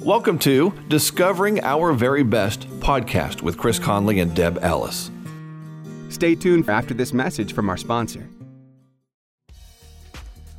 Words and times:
Welcome 0.00 0.38
to 0.40 0.72
Discovering 0.86 1.60
Our 1.64 1.92
Very 1.92 2.22
Best 2.22 2.68
podcast 2.78 3.42
with 3.42 3.58
Chris 3.58 3.80
Conley 3.80 4.20
and 4.20 4.32
Deb 4.32 4.56
Ellis. 4.62 5.10
Stay 6.08 6.36
tuned 6.36 6.70
after 6.70 6.94
this 6.94 7.12
message 7.12 7.52
from 7.52 7.68
our 7.68 7.76
sponsor. 7.76 8.30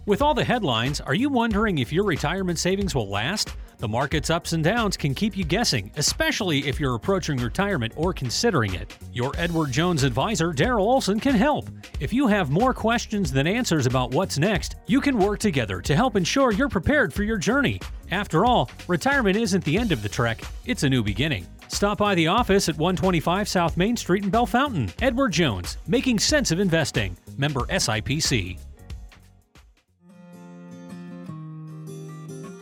With 0.05 0.21
all 0.21 0.33
the 0.33 0.43
headlines, 0.43 0.99
are 0.99 1.13
you 1.13 1.29
wondering 1.29 1.77
if 1.77 1.93
your 1.93 2.03
retirement 2.03 2.59
savings 2.59 2.93
will 2.93 3.09
last? 3.09 3.55
The 3.79 3.87
market's 3.87 4.29
ups 4.29 4.51
and 4.51 4.61
downs 4.61 4.97
can 4.97 5.15
keep 5.15 5.37
you 5.37 5.45
guessing, 5.45 5.89
especially 5.95 6.67
if 6.67 6.81
you're 6.81 6.95
approaching 6.95 7.37
retirement 7.37 7.93
or 7.95 8.11
considering 8.11 8.73
it. 8.73 8.97
Your 9.13 9.31
Edward 9.37 9.71
Jones 9.71 10.03
advisor, 10.03 10.51
Darin 10.51 10.81
Olson, 10.81 11.17
can 11.17 11.33
help. 11.33 11.69
If 12.01 12.11
you 12.11 12.27
have 12.27 12.49
more 12.49 12.73
questions 12.73 13.31
than 13.31 13.47
answers 13.47 13.85
about 13.85 14.11
what's 14.11 14.37
next, 14.37 14.75
you 14.87 14.99
can 14.99 15.17
work 15.17 15.39
together 15.39 15.79
to 15.79 15.95
help 15.95 16.17
ensure 16.17 16.51
you're 16.51 16.67
prepared 16.67 17.13
for 17.13 17.23
your 17.23 17.37
journey. 17.37 17.79
After 18.11 18.45
all, 18.45 18.69
retirement 18.89 19.37
isn't 19.37 19.63
the 19.63 19.77
end 19.77 19.93
of 19.93 20.03
the 20.03 20.09
trek, 20.09 20.41
it's 20.65 20.83
a 20.83 20.89
new 20.89 21.01
beginning. 21.01 21.47
Stop 21.69 21.99
by 21.99 22.15
the 22.15 22.27
office 22.27 22.67
at 22.67 22.77
125 22.77 23.47
South 23.47 23.77
Main 23.77 23.95
Street 23.95 24.25
in 24.25 24.29
Bellefontaine. 24.29 24.91
Edward 25.01 25.31
Jones, 25.31 25.77
making 25.87 26.19
sense 26.19 26.51
of 26.51 26.59
investing. 26.59 27.15
Member 27.37 27.61
SIPC. 27.61 28.59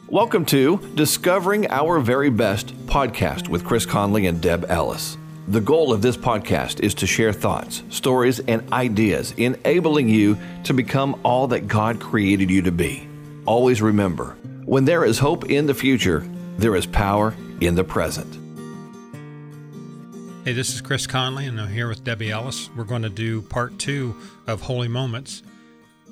Welcome 0.09 0.45
to 0.45 0.77
Discovering 0.95 1.69
Our 1.69 1.99
Very 1.99 2.29
Best 2.29 2.73
podcast 2.85 3.49
with 3.49 3.65
Chris 3.65 3.85
Conley 3.85 4.27
and 4.27 4.41
Deb 4.41 4.63
Ellis. 4.69 5.17
The 5.49 5.59
goal 5.59 5.91
of 5.91 6.01
this 6.01 6.15
podcast 6.15 6.79
is 6.79 6.93
to 6.93 7.05
share 7.05 7.33
thoughts, 7.33 7.83
stories, 7.89 8.39
and 8.39 8.71
ideas 8.71 9.33
enabling 9.35 10.07
you 10.07 10.37
to 10.63 10.73
become 10.73 11.19
all 11.23 11.47
that 11.47 11.67
God 11.67 11.99
created 11.99 12.49
you 12.49 12.61
to 12.61 12.71
be. 12.71 13.05
Always 13.45 13.81
remember, 13.81 14.37
when 14.63 14.85
there 14.85 15.03
is 15.03 15.19
hope 15.19 15.49
in 15.49 15.65
the 15.65 15.73
future, 15.73 16.25
there 16.57 16.77
is 16.77 16.85
power 16.85 17.35
in 17.59 17.75
the 17.75 17.83
present. 17.83 18.33
Hey, 20.45 20.53
this 20.53 20.73
is 20.73 20.79
Chris 20.79 21.05
Conley, 21.05 21.47
and 21.47 21.59
I'm 21.59 21.67
here 21.67 21.89
with 21.89 22.05
Debbie 22.05 22.31
Ellis. 22.31 22.69
We're 22.77 22.85
going 22.85 23.01
to 23.01 23.09
do 23.09 23.41
part 23.41 23.77
two 23.77 24.15
of 24.47 24.61
Holy 24.61 24.87
Moments. 24.87 25.43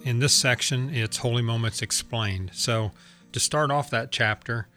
In 0.03 0.19
this 0.19 0.33
section, 0.33 0.93
it's 0.93 1.15
Holy 1.15 1.41
Moments 1.41 1.81
Explained. 1.81 2.51
So, 2.53 2.91
to 3.35 3.39
start 3.41 3.69
off 3.69 3.89
that 3.89 4.13
chapter, 4.13 4.69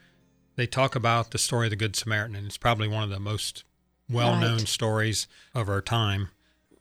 they 0.56 0.66
talk 0.66 0.96
about 0.96 1.30
the 1.30 1.38
story 1.38 1.68
of 1.68 1.70
the 1.70 1.76
Good 1.76 1.94
Samaritan, 1.94 2.34
and 2.34 2.44
it's 2.48 2.58
probably 2.58 2.88
one 2.88 3.04
of 3.04 3.08
the 3.08 3.20
most 3.20 3.62
well-known 4.10 4.58
Right. 4.58 4.68
stories 4.68 5.28
of 5.54 5.68
our 5.68 5.80
time. 5.80 6.30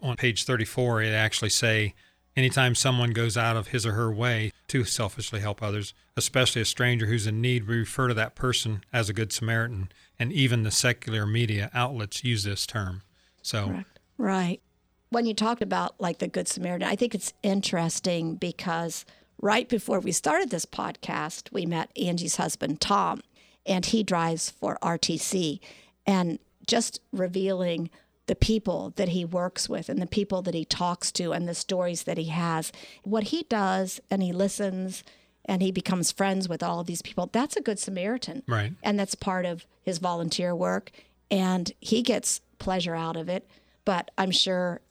On 0.02 0.16
page 0.16 0.44
34, 0.44 1.04
it 1.04 1.14
actually 1.14 1.52
say, 1.52 1.94
anytime 2.36 2.74
someone 2.74 3.12
goes 3.12 3.38
out 3.38 3.56
of 3.56 3.68
his 3.68 3.86
or 3.86 3.92
her 3.92 4.12
way 4.12 4.52
to 4.70 4.86
selfishly 4.86 5.40
help 5.40 5.62
others, 5.62 5.94
especially 6.16 6.64
a 6.64 6.66
stranger 6.66 7.06
who's 7.06 7.28
in 7.28 7.42
need, 7.42 7.68
we 7.68 7.78
refer 7.78 8.08
to 8.08 8.16
that 8.16 8.34
person 8.34 8.84
as 8.92 9.08
a 9.08 9.14
Good 9.14 9.32
Samaritan, 9.32 9.90
and 10.18 10.34
even 10.34 10.64
the 10.64 10.72
secular 10.72 11.28
media 11.28 11.70
outlets 11.76 12.24
use 12.24 12.44
this 12.44 12.66
term. 12.66 13.04
So, 13.44 13.68
Correct. 13.68 14.00
Right. 14.18 14.62
When 15.10 15.28
you 15.28 15.36
talked 15.36 15.62
about 15.62 15.94
like 16.02 16.18
the 16.18 16.28
Good 16.28 16.48
Samaritan, 16.48 16.88
I 16.88 16.96
think 16.96 17.14
it's 17.14 17.34
interesting 17.44 18.34
because 18.34 19.06
right 19.42 19.68
before 19.68 20.00
we 20.00 20.12
started 20.12 20.50
this 20.50 20.66
podcast, 20.66 21.52
we 21.52 21.66
met 21.66 21.92
Angie's 21.98 22.38
husband, 22.38 22.82
Tom, 22.82 23.22
and 23.66 23.86
he 23.86 24.04
drives 24.04 24.50
for 24.50 24.78
RTC. 24.82 25.60
And 26.06 26.40
just 26.66 27.02
revealing 27.12 27.90
the 28.28 28.36
people 28.36 28.94
that 28.98 29.10
he 29.10 29.24
works 29.24 29.70
with 29.70 29.88
and 29.90 30.02
the 30.02 30.08
people 30.08 30.42
that 30.42 30.54
he 30.54 30.66
talks 30.66 31.12
to 31.14 31.32
and 31.32 31.48
the 31.48 31.56
stories 31.56 32.04
that 32.04 32.18
he 32.18 32.26
has, 32.26 32.72
what 33.04 33.24
he 33.24 33.44
does 33.44 34.02
and 34.12 34.22
he 34.22 34.34
listens 34.34 35.04
and 35.46 35.62
he 35.62 35.72
becomes 35.72 36.12
friends 36.12 36.50
with 36.50 36.62
all 36.62 36.82
of 36.82 36.88
these 36.88 37.02
people, 37.02 37.30
that's 37.32 37.56
a 37.56 37.62
Good 37.62 37.80
Samaritan 37.80 38.44
right. 38.48 38.74
and 38.84 39.00
that's 39.00 39.16
part 39.16 39.46
of 39.46 39.66
his 39.82 39.98
volunteer 39.98 40.54
work 40.54 40.92
and 41.32 41.72
he 41.80 42.02
gets 42.02 42.42
pleasure 42.60 42.96
out 42.96 43.16
of 43.16 43.30
it 43.30 43.48
but 43.86 44.12
i'm 44.18 44.32
sure 44.32 44.82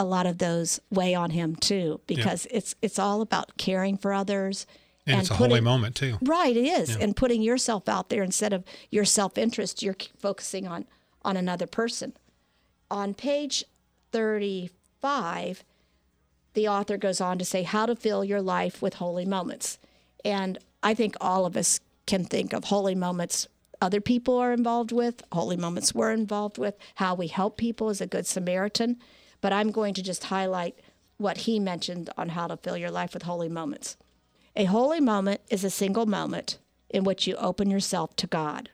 a 0.00 0.04
lot 0.04 0.26
of 0.26 0.38
those 0.38 0.80
weigh 0.90 1.14
on 1.14 1.30
him 1.30 1.54
too 1.54 2.00
because 2.08 2.46
it's 2.50 2.74
it's 2.82 2.98
all 2.98 3.20
about 3.20 3.56
caring 3.58 3.96
for 3.96 4.12
others 4.12 4.66
And, 5.06 5.20
it's 5.20 5.30
a 5.30 5.34
holy 5.34 5.50
putting- 5.50 5.64
moment, 5.64 5.94
too. 5.94 6.16
right 6.22 6.56
it 6.56 6.64
is 6.64 6.96
and 6.96 7.14
putting 7.14 7.42
yourself 7.42 7.88
out 7.88 8.08
there 8.08 8.22
instead 8.22 8.52
of 8.52 8.64
your 8.90 9.04
self-interest 9.04 9.82
you're 9.82 9.96
focusing 10.18 10.66
on 10.66 10.86
on 11.22 11.36
another 11.36 11.66
person 11.66 12.14
on 12.90 13.14
page 13.14 13.62
35 14.12 15.64
the 16.54 16.66
author 16.66 16.96
goes 16.96 17.20
on 17.20 17.38
to 17.38 17.44
say 17.44 17.62
how 17.62 17.86
to 17.86 17.94
fill 17.94 18.24
your 18.24 18.42
life 18.42 18.82
with 18.82 18.94
holy 18.94 19.24
moments. 19.24 19.78
And 20.24 20.58
I 20.82 20.94
think 20.94 21.14
all 21.20 21.46
of 21.46 21.56
us 21.56 21.78
can 22.06 22.24
think 22.24 22.52
of 22.52 22.64
holy 22.64 22.96
moments 22.96 23.46
other 23.80 24.00
people 24.00 24.36
are 24.36 24.52
involved 24.52 24.90
with, 24.92 25.22
holy 25.32 25.56
moments 25.56 25.94
we're 25.94 26.10
involved 26.10 26.58
with, 26.58 26.74
how 26.96 27.14
we 27.14 27.28
help 27.28 27.56
people 27.56 27.88
as 27.88 28.00
a 28.00 28.06
good 28.06 28.26
Samaritan. 28.26 28.98
But 29.40 29.52
I'm 29.52 29.70
going 29.70 29.94
to 29.94 30.02
just 30.02 30.24
highlight 30.24 30.78
what 31.16 31.38
he 31.38 31.60
mentioned 31.60 32.10
on 32.16 32.30
how 32.30 32.46
to 32.46 32.56
fill 32.56 32.76
your 32.76 32.90
life 32.90 33.14
with 33.14 33.24
holy 33.24 33.48
moments. 33.48 33.96
A 34.56 34.64
holy 34.64 35.00
moment 35.00 35.40
is 35.48 35.64
a 35.64 35.70
single 35.70 36.06
moment 36.06 36.58
in 36.88 37.04
which 37.04 37.26
you 37.26 37.36
open 37.36 37.70
yourself 37.70 38.16
to 38.16 38.26
God. 38.26 38.70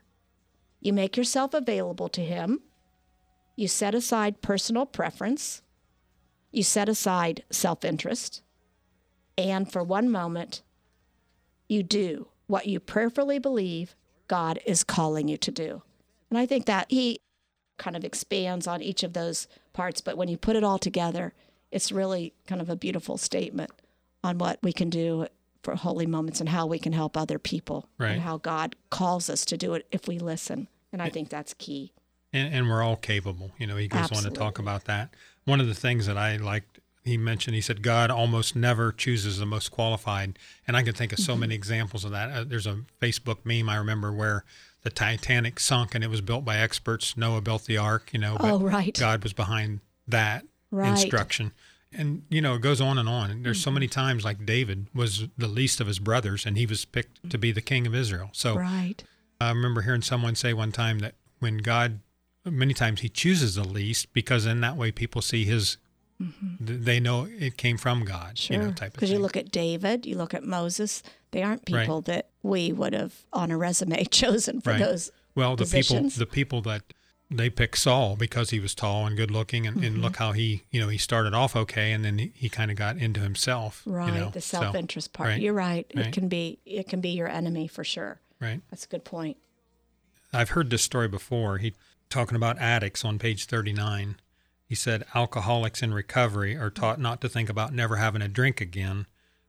You 0.81 0.93
make 0.93 1.16
yourself 1.16 1.53
available 1.53 2.09
to 2.10 2.22
Him. 2.22 2.60
You 3.56 3.69
set 3.69 3.94
aside 3.94 4.41
personal 4.43 4.87
preference. 4.87 5.62
You 6.50 6.62
set 6.62 6.88
aside 6.88 7.44
self 7.50 7.84
interest. 7.84 8.43
And 9.37 9.71
for 9.71 9.82
one 9.82 10.10
moment, 10.10 10.62
you 11.69 11.82
do 11.82 12.28
what 12.47 12.66
you 12.66 12.81
prayerfully 12.81 13.38
believe 13.38 13.94
God 14.28 14.60
is 14.65 14.84
calling 14.84 15.28
you 15.28 15.37
to 15.38 15.50
do. 15.50 15.82
And 16.31 16.38
I 16.38 16.47
think 16.47 16.66
that 16.66 16.87
he 16.88 17.21
kind 17.78 17.97
of 17.97 18.04
expands 18.04 18.66
on 18.66 18.82
each 18.82 19.03
of 19.03 19.12
those 19.12 19.47
parts, 19.72 20.00
but 20.00 20.16
when 20.16 20.28
you 20.28 20.37
put 20.37 20.56
it 20.56 20.64
all 20.64 20.78
together, 20.78 21.32
it's 21.70 21.92
really 21.92 22.32
kind 22.47 22.60
of 22.60 22.70
a 22.70 22.76
beautiful 22.76 23.16
statement 23.19 23.70
on 24.25 24.38
what 24.38 24.59
we 24.62 24.72
can 24.72 24.88
do 24.91 25.26
for 25.62 25.75
holy 25.75 26.06
moments 26.06 26.41
and 26.41 26.48
how 26.48 26.66
we 26.66 26.78
can 26.78 26.92
help 26.92 27.16
other 27.16 27.38
people 27.38 27.88
Right. 27.98 28.12
and 28.12 28.22
how 28.22 28.38
God 28.38 28.76
calls 28.91 29.28
us 29.28 29.44
to 29.47 29.56
do 29.56 29.75
it 29.75 29.87
if 29.91 30.06
we 30.09 30.19
listen. 30.19 30.69
And 30.92 31.03
I 31.03 31.10
think 31.10 31.28
that's 31.28 31.54
key. 31.54 31.92
and, 32.32 32.54
and 32.54 32.69
we're 32.70 32.82
all 32.82 32.97
capable. 32.97 33.50
You 33.59 33.66
know, 33.66 33.76
he 33.76 33.88
goes 33.88 34.10
on 34.12 34.22
to 34.22 34.31
talk 34.31 34.58
about 34.58 34.84
that. 34.84 35.12
One 35.44 35.60
of 35.60 35.66
the 35.66 35.75
things 35.75 36.06
that 36.06 36.16
I 36.16 36.37
liked, 36.37 36.78
he 37.04 37.16
mentioned, 37.16 37.54
he 37.54 37.60
said, 37.60 37.82
God 37.82 38.10
almost 38.10 38.56
never 38.56 38.93
chooses 38.93 39.38
the 39.38 39.47
most 39.47 39.70
qualified. 39.70 40.38
And 40.66 40.76
I 40.76 40.82
can 40.82 40.94
think 40.94 41.12
of 41.12 41.19
so 41.19 41.32
Mm-hmm. 41.32 41.41
many 41.41 41.54
examples 41.56 42.04
of 42.04 42.12
that. 42.12 42.31
Uh, 42.31 42.44
there's 42.44 42.66
a 42.66 42.81
Facebook 43.03 43.38
meme 43.44 43.69
I 43.69 43.76
remember 43.76 44.12
where 44.12 44.44
the 44.87 44.91
Titanic 44.91 45.59
sunk 45.59 45.97
and 45.97 46.05
it 46.05 46.09
was 46.09 46.21
built 46.21 46.45
by 46.45 46.59
experts. 46.59 47.17
Noah 47.17 47.41
built 47.41 47.65
the 47.65 47.77
ark, 47.77 48.11
you 48.13 48.21
know, 48.21 48.37
but 48.41 48.53
Oh, 48.53 48.61
right. 48.61 48.97
God 48.97 49.25
was 49.25 49.33
behind 49.33 49.81
that 50.07 50.45
Right. 50.71 50.91
instruction. 50.91 51.51
And, 51.93 52.23
you 52.29 52.41
know, 52.41 52.55
it 52.55 52.61
goes 52.63 52.81
on 52.81 52.97
and 52.97 53.09
on. 53.09 53.33
And 53.33 53.45
there's 53.45 53.61
so 53.61 53.71
Mm-hmm. 53.71 53.75
many 53.75 53.89
times 53.89 54.25
like 54.25 54.47
David 54.47 54.87
was 54.95 55.25
the 55.37 55.49
least 55.49 55.81
of 55.81 55.89
his 55.89 55.99
brothers 55.99 56.47
and 56.47 56.57
he 56.57 56.67
was 56.67 56.85
picked 56.85 57.29
to 57.31 57.37
be 57.37 57.51
the 57.51 57.61
king 57.61 57.85
of 57.89 57.97
Israel. 57.97 58.31
So 58.33 58.55
Right. 58.57 59.03
I 59.41 59.49
remember 59.49 59.83
hearing 59.83 60.03
someone 60.03 60.37
say 60.37 60.53
one 60.53 60.71
time 60.71 61.01
that 61.01 61.15
when 61.41 61.57
God, 61.59 61.99
many 62.45 62.73
times 62.73 63.01
He 63.01 63.09
chooses 63.09 63.57
the 63.57 63.65
least 63.65 64.13
because 64.13 64.47
in 64.47 64.61
that 64.61 64.77
way 64.77 64.93
people 64.93 65.21
see 65.21 65.45
His, 65.47 65.79
th- 66.19 66.81
they 66.81 67.00
know 67.00 67.27
it 67.31 67.56
came 67.56 67.77
from 67.77 68.04
God. 68.04 68.38
Sure. 68.38 68.56
You 68.56 68.62
know, 68.62 68.72
type 68.72 68.88
of 68.88 68.94
Because 68.94 69.10
you 69.10 69.19
look 69.19 69.37
at 69.37 69.50
David, 69.50 70.06
you 70.06 70.16
look 70.16 70.34
at 70.34 70.44
Moses, 70.44 71.03
they 71.32 71.43
aren't 71.43 71.62
Right. 71.71 71.82
people 71.82 72.00
that 72.03 72.28
we 72.43 72.72
would 72.72 72.93
have 72.93 73.15
on 73.32 73.50
a 73.50 73.56
resume 73.59 74.04
chosen 74.10 74.60
for 74.60 74.71
Right. 74.71 74.78
those. 74.81 75.10
well, 75.34 75.56
the 75.56 75.65
positions. 75.65 76.15
people, 76.15 76.26
the 76.26 76.31
people 76.32 76.62
that 76.62 76.82
they 77.28 77.50
picked 77.50 77.76
Saul 77.76 78.15
because 78.15 78.50
he 78.50 78.60
was 78.60 78.72
tall 78.75 79.05
and 79.05 79.16
good 79.16 79.31
looking, 79.32 79.66
and, 79.66 79.76
Mm-hmm. 79.78 79.84
and 79.87 80.00
look 80.03 80.16
how 80.16 80.31
he, 80.32 80.62
you 80.71 80.81
know, 80.81 80.88
he 80.88 80.97
started 80.97 81.34
off 81.34 81.56
okay, 81.56 81.91
and 81.93 82.05
then 82.05 82.19
he, 82.19 82.32
he 82.34 82.49
kind 82.49 82.71
of 82.71 82.76
got 82.76 82.97
into 82.99 83.19
himself. 83.21 83.82
Right. 83.84 84.15
You 84.15 84.21
know, 84.21 84.31
the 84.31 84.41
self 84.41 84.75
interest 84.76 85.12
part. 85.12 85.31
right, 85.31 85.41
You're 85.41 85.53
right. 85.53 85.87
right. 85.94 86.06
It 86.06 86.12
can 86.12 86.28
be 86.28 86.60
it 86.65 86.88
can 86.88 87.00
be 87.00 87.10
your 87.10 87.28
enemy 87.28 87.66
for 87.66 87.82
sure. 87.84 88.21
right. 88.41 88.61
That's 88.70 88.85
a 88.85 88.88
good 88.88 89.05
point. 89.05 89.37
I've 90.32 90.50
heard 90.50 90.70
this 90.70 90.82
story 90.82 91.08
before. 91.08 91.58
He 91.58 91.75
talking 92.11 92.37
about 92.37 92.58
addicts 92.58 93.05
on 93.05 93.19
page 93.19 93.46
39. 93.46 94.17
He 94.67 94.75
said 94.75 95.05
alcoholics 95.15 95.83
in 95.83 95.95
recovery 95.95 96.57
are 96.57 96.71
taught 96.71 97.01
not 97.01 97.21
to 97.21 97.29
think 97.29 97.49
about 97.49 97.73
never 97.73 97.97
having 97.97 98.21
a 98.23 98.29
drink 98.29 98.61
again, 98.61 99.07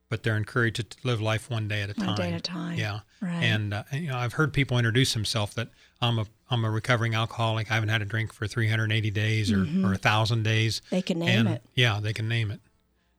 but 0.10 0.22
they're 0.24 0.38
encouraged 0.38 0.90
to 0.92 0.98
live 1.04 1.20
life 1.20 1.50
one 1.50 1.68
day 1.68 1.82
at 1.82 1.90
a 1.90 1.94
One 1.94 2.08
time. 2.08 2.16
day 2.16 2.32
at 2.34 2.40
a 2.40 2.42
time. 2.42 2.78
Yeah. 2.78 3.00
Right. 3.22 3.44
And 3.44 3.74
uh, 3.74 3.84
you 3.92 4.08
know, 4.10 4.18
I've 4.18 4.34
heard 4.34 4.54
people 4.54 4.78
introduce 4.78 5.14
themselves 5.14 5.56
that 5.56 5.70
I'm 6.02 6.20
a 6.20 6.26
I'm 6.50 6.64
a 6.64 6.70
recovering 6.72 7.16
alcoholic. 7.16 7.70
I 7.72 7.74
haven't 7.74 7.90
had 7.90 8.02
a 8.02 8.06
drink 8.06 8.32
for 8.32 8.48
380 8.48 9.10
days 9.12 9.52
or 9.52 9.66
or 9.84 9.94
a 9.94 9.98
thousand 9.98 10.44
days. 10.44 10.82
They 10.92 11.02
can 11.02 11.18
Mm-hmm. 11.18 11.26
name 11.28 11.40
and 11.48 11.56
it. 11.56 11.64
yeah, 11.74 12.00
they 12.00 12.14
can 12.14 12.28
name 12.28 12.52
it. 12.52 12.62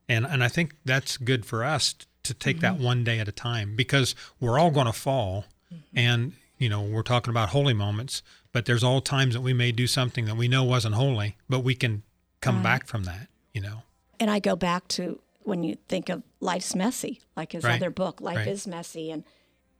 And 0.08 0.24
and 0.24 0.42
I 0.44 0.48
think 0.48 0.76
that's 0.84 1.16
good 1.16 1.44
for 1.44 1.64
us 1.64 1.94
to 2.22 2.32
take 2.34 2.58
Mm-hmm. 2.58 2.76
that 2.76 2.78
one 2.78 3.02
day 3.04 3.18
at 3.18 3.26
a 3.28 3.32
time 3.32 3.74
because 3.74 4.14
we're 4.40 4.58
all 4.58 4.70
going 4.70 4.86
to 4.86 4.92
fall, 4.92 5.46
Mm-hmm. 5.74 5.98
and 5.98 6.32
you 6.58 6.68
know 6.68 6.80
we're 6.82 7.02
talking 7.02 7.30
about 7.30 7.48
holy 7.50 7.74
moments, 7.74 8.22
but 8.52 8.64
there's 8.66 8.84
all 8.84 9.00
times 9.00 9.34
that 9.34 9.40
we 9.40 9.52
may 9.52 9.72
do 9.72 9.86
something 9.86 10.24
that 10.26 10.36
we 10.36 10.48
know 10.48 10.64
wasn't 10.64 10.94
holy, 10.94 11.36
but 11.48 11.60
we 11.60 11.74
can 11.74 12.02
come 12.40 12.56
Right. 12.56 12.62
back 12.64 12.86
from 12.86 13.04
that. 13.04 13.28
You 13.52 13.60
know. 13.62 13.82
And 14.20 14.30
I 14.30 14.38
go 14.40 14.56
back 14.56 14.88
to 14.88 15.20
when 15.42 15.62
you 15.62 15.76
think 15.88 16.08
of 16.08 16.22
life's 16.40 16.74
messy, 16.74 17.20
like 17.36 17.52
his 17.52 17.64
Right. 17.64 17.76
other 17.76 17.90
book, 17.90 18.20
Life 18.20 18.36
Right. 18.38 18.48
is 18.48 18.66
Messy. 18.66 19.10
And 19.10 19.24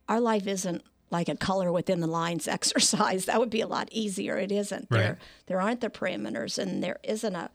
our 0.09 0.21
life 0.21 0.47
isn't 0.47 0.83
like 1.11 1.29
a 1.29 1.37
color 1.37 1.71
within 1.73 2.01
the 2.01 2.07
lines 2.07 2.49
exercise. 2.59 3.25
That 3.27 3.39
would 3.41 3.51
be 3.51 3.61
a 3.61 3.67
lot 3.67 3.89
easier. 3.93 4.37
It 4.39 4.51
isn't. 4.53 4.89
There 4.91 5.19
there 5.47 5.61
aren't 5.61 5.81
the 5.81 5.91
parameters 5.91 6.59
and 6.59 6.83
there 6.83 6.99
isn't 7.03 7.35
a 7.37 7.51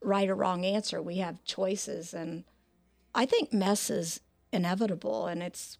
right 0.00 0.28
or 0.28 0.34
wrong 0.34 0.64
answer. 0.64 1.00
We 1.00 1.16
have 1.18 1.42
choices 1.44 2.12
and 2.14 2.44
I 3.14 3.26
think 3.26 3.52
mess 3.52 3.90
is 3.90 4.20
inevitable 4.52 5.26
and 5.26 5.42
it's 5.42 5.78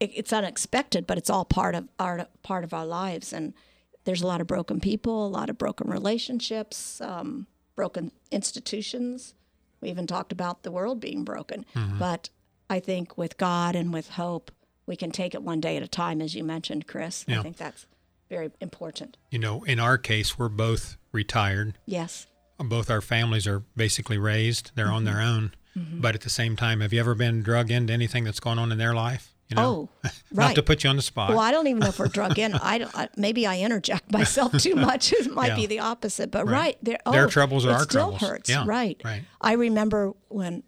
it's 0.00 0.32
unexpected, 0.32 1.06
but 1.06 1.16
it's 1.18 1.30
all 1.30 1.44
part 1.44 1.74
of 1.74 1.88
our 1.98 2.26
part 2.42 2.64
of 2.64 2.72
our 2.74 2.86
lives 2.86 3.32
and 3.32 3.54
there's 4.04 4.22
a 4.22 4.26
lot 4.26 4.40
of 4.40 4.46
broken 4.46 4.80
people, 4.80 5.26
a 5.26 5.28
lot 5.28 5.48
of 5.50 5.58
broken 5.58 5.90
relationships, 5.90 7.00
um, 7.00 7.46
broken 7.76 8.12
institutions. 8.30 9.34
We 9.80 9.90
even 9.90 10.06
talked 10.06 10.32
about 10.32 10.62
the 10.62 10.70
world 10.70 11.00
being 11.00 11.24
broken. 11.24 11.64
But 11.98 12.30
I 12.70 12.80
think 12.80 13.16
with 13.18 13.36
God 13.36 13.74
and 13.76 13.92
with 13.92 14.10
hope, 14.10 14.50
we 14.86 14.96
can 14.96 15.10
take 15.10 15.34
it 15.34 15.42
one 15.42 15.60
day 15.60 15.76
at 15.76 15.82
a 15.82 15.88
time, 15.88 16.20
as 16.20 16.34
you 16.34 16.44
mentioned, 16.44 16.86
Chris. 16.86 17.24
I 17.28 17.42
think 17.42 17.56
that's 17.56 17.86
very 18.28 18.50
important. 18.60 19.16
You 19.30 19.38
know, 19.38 19.62
in 19.64 19.78
our 19.80 19.98
case, 19.98 20.38
we're 20.38 20.48
both 20.48 20.96
retired. 21.12 21.78
Yes. 21.86 22.26
Both 22.58 22.90
our 22.90 23.00
families 23.00 23.46
are 23.46 23.60
basically 23.76 24.18
raised. 24.18 24.72
They're 24.74 24.92
on 24.92 25.04
their 25.04 25.14
Mm-hmm. 25.16 25.36
own. 25.36 26.00
But 26.00 26.14
at 26.14 26.20
the 26.20 26.28
same 26.30 26.54
time, 26.54 26.80
have 26.80 26.92
you 26.92 27.00
ever 27.00 27.14
been 27.14 27.42
drug 27.42 27.70
into 27.70 27.94
anything 27.94 28.24
that's 28.24 28.40
going 28.40 28.58
on 28.58 28.70
in 28.72 28.76
their 28.78 28.92
life? 28.94 29.31
You 29.52 29.56
know, 29.56 29.90
Oh, 30.02 30.08
not 30.32 30.46
right. 30.46 30.54
to 30.54 30.62
put 30.62 30.82
you 30.84 30.90
on 30.90 30.96
the 30.96 31.02
spot. 31.02 31.30
Well, 31.30 31.38
I 31.40 31.50
don't 31.50 31.66
even 31.66 31.80
know 31.80 31.88
if 31.88 31.98
we're 31.98 32.08
drug 32.08 32.38
in. 32.38 32.54
I, 32.54 32.78
don't, 32.78 32.94
I 32.98 33.08
maybe 33.16 33.46
I 33.46 33.60
interject 33.60 34.10
myself 34.18 34.56
too 34.58 34.74
much. 34.74 35.12
It 35.12 35.30
might 35.32 35.48
Yeah. 35.48 35.56
be 35.56 35.66
the 35.66 35.78
opposite, 35.80 36.30
but 36.30 36.44
Right. 36.46 36.52
right, 36.52 36.78
there. 36.82 36.98
Their 37.10 37.26
oh, 37.26 37.28
troubles 37.28 37.66
are 37.66 37.70
it 37.70 37.74
our 37.74 37.82
still 37.84 38.00
troubles. 38.12 38.20
hurts. 38.22 38.50
Yeah, 38.50 38.64
Right. 38.66 39.00
right. 39.04 39.22
I 39.40 39.52
remember 39.52 40.12
when 40.28 40.62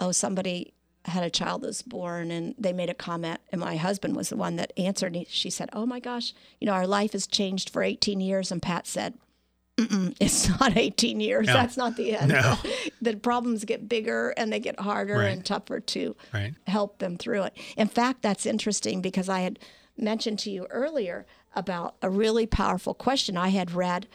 oh 0.00 0.12
somebody 0.12 0.72
had 1.04 1.22
a 1.22 1.30
child 1.30 1.62
that 1.62 1.68
was 1.68 1.82
born 1.82 2.30
and 2.32 2.54
they 2.58 2.72
made 2.72 2.90
a 2.90 2.94
comment 2.94 3.40
and 3.52 3.60
my 3.60 3.76
husband 3.76 4.16
was 4.16 4.28
the 4.30 4.36
one 4.36 4.56
that 4.56 4.72
answered. 4.76 5.08
And 5.14 5.16
he, 5.16 5.26
she 5.28 5.50
said, 5.50 5.68
"Oh 5.72 5.86
my 5.86 6.00
gosh, 6.00 6.32
you 6.60 6.66
know 6.66 6.72
our 6.72 6.86
life 6.86 7.12
has 7.12 7.26
changed 7.26 7.70
for 7.70 7.82
18 7.82 8.20
years." 8.20 8.50
And 8.50 8.62
Pat 8.62 8.86
said. 8.86 9.14
Mm-mm, 9.76 10.16
it's 10.20 10.48
not 10.60 10.76
18 10.76 11.20
years. 11.20 11.46
Yeah. 11.46 11.52
That's 11.54 11.76
not 11.76 11.96
the 11.96 12.16
end. 12.16 12.28
No. 12.32 12.56
the 13.02 13.16
problems 13.16 13.64
get 13.64 13.88
bigger 13.88 14.30
and 14.36 14.52
they 14.52 14.60
get 14.60 14.80
harder 14.80 15.18
Right. 15.18 15.28
and 15.32 15.44
tougher 15.44 15.80
to 15.80 16.16
Right. 16.32 16.54
help 16.66 16.98
them 16.98 17.16
through 17.16 17.44
it. 17.44 17.54
In 17.76 17.88
fact, 17.88 18.22
that's 18.22 18.46
interesting 18.46 19.00
because 19.02 19.28
I 19.28 19.40
had 19.40 19.58
mentioned 19.98 20.38
to 20.40 20.50
you 20.50 20.66
earlier 20.70 21.26
about 21.54 21.96
a 22.02 22.10
really 22.10 22.46
powerful 22.46 22.94
question 22.94 23.36
I 23.36 23.48
had 23.48 23.72
read. 23.72 24.06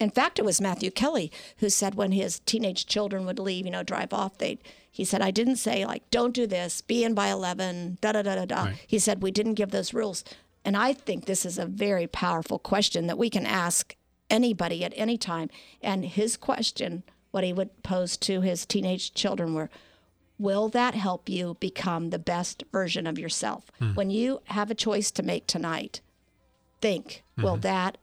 In 0.00 0.10
fact, 0.10 0.38
it 0.38 0.44
was 0.44 0.60
Matthew 0.60 0.90
Kelly 0.90 1.30
who 1.58 1.68
said 1.70 1.94
when 1.94 2.12
his 2.12 2.40
teenage 2.40 2.86
children 2.86 3.24
would 3.26 3.38
leave, 3.38 3.64
you 3.66 3.70
know, 3.70 3.82
drive 3.82 4.12
off, 4.12 4.38
they 4.38 4.58
he 4.90 5.04
said, 5.04 5.22
I 5.22 5.30
didn't 5.30 5.56
say 5.56 5.86
like, 5.86 6.02
don't 6.10 6.34
do 6.34 6.46
this, 6.46 6.82
be 6.82 7.02
in 7.02 7.14
by 7.14 7.28
11, 7.28 7.96
da 8.02 8.12
da 8.12 8.20
da 8.22 8.34
da 8.34 8.44
da. 8.44 8.64
Right. 8.64 8.74
He 8.86 8.98
said, 8.98 9.22
we 9.22 9.30
didn't 9.30 9.54
give 9.54 9.70
those 9.70 9.94
rules. 9.94 10.22
And 10.66 10.76
I 10.76 10.92
think 10.92 11.24
this 11.24 11.46
is 11.46 11.56
a 11.58 11.64
very 11.64 12.06
powerful 12.06 12.58
question 12.58 13.06
that 13.06 13.16
we 13.16 13.30
can 13.30 13.46
ask 13.46 13.96
anybody 14.32 14.84
at 14.84 14.92
any 14.96 15.16
time. 15.16 15.50
And 15.80 16.04
his 16.04 16.36
question, 16.36 17.04
what 17.30 17.44
he 17.44 17.52
would 17.52 17.82
pose 17.82 18.16
to 18.18 18.40
his 18.40 18.66
teenage 18.66 19.14
children 19.14 19.54
were, 19.54 19.70
Will 20.38 20.68
that 20.70 20.94
help 20.94 21.28
you 21.28 21.56
become 21.60 22.10
the 22.10 22.18
best 22.18 22.64
version 22.72 23.06
of 23.06 23.16
yourself? 23.16 23.70
Hmm. 23.78 23.94
When 23.94 24.10
you 24.10 24.40
have 24.46 24.72
a 24.72 24.74
choice 24.74 25.12
to 25.12 25.22
make 25.22 25.46
tonight, 25.46 26.00
think, 26.80 27.22
will 27.36 27.52
mm-hmm. 27.52 27.60
that 27.60 27.98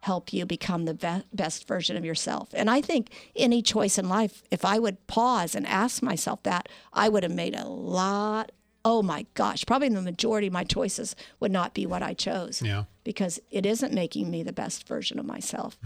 help 0.00 0.32
you 0.32 0.46
become 0.46 0.84
the 0.84 0.94
be- 0.94 1.24
best 1.32 1.66
version 1.66 1.96
of 1.96 2.04
yourself? 2.04 2.50
And 2.52 2.70
I 2.70 2.80
think 2.80 3.10
any 3.34 3.60
choice 3.60 3.98
in 3.98 4.08
life, 4.08 4.44
if 4.52 4.64
I 4.64 4.78
would 4.78 5.04
pause 5.08 5.56
and 5.56 5.66
ask 5.66 6.00
myself 6.00 6.44
that, 6.44 6.68
I 6.92 7.08
would 7.08 7.24
have 7.24 7.34
made 7.34 7.56
a 7.56 7.66
lot. 7.66 8.52
Oh 8.84 9.02
my 9.02 9.26
gosh, 9.34 9.64
probably 9.66 9.88
the 9.88 10.00
majority 10.00 10.46
of 10.46 10.52
my 10.52 10.64
choices 10.64 11.16
would 11.40 11.50
not 11.50 11.74
be 11.74 11.86
what 11.86 12.02
I 12.04 12.14
chose 12.14 12.62
Yeah. 12.62 12.84
Because 13.04 13.38
it 13.50 13.64
isn't 13.66 13.92
making 13.92 14.30
me 14.30 14.42
the 14.42 14.52
best 14.52 14.88
version 14.88 15.18
of 15.18 15.26
myself. 15.26 15.78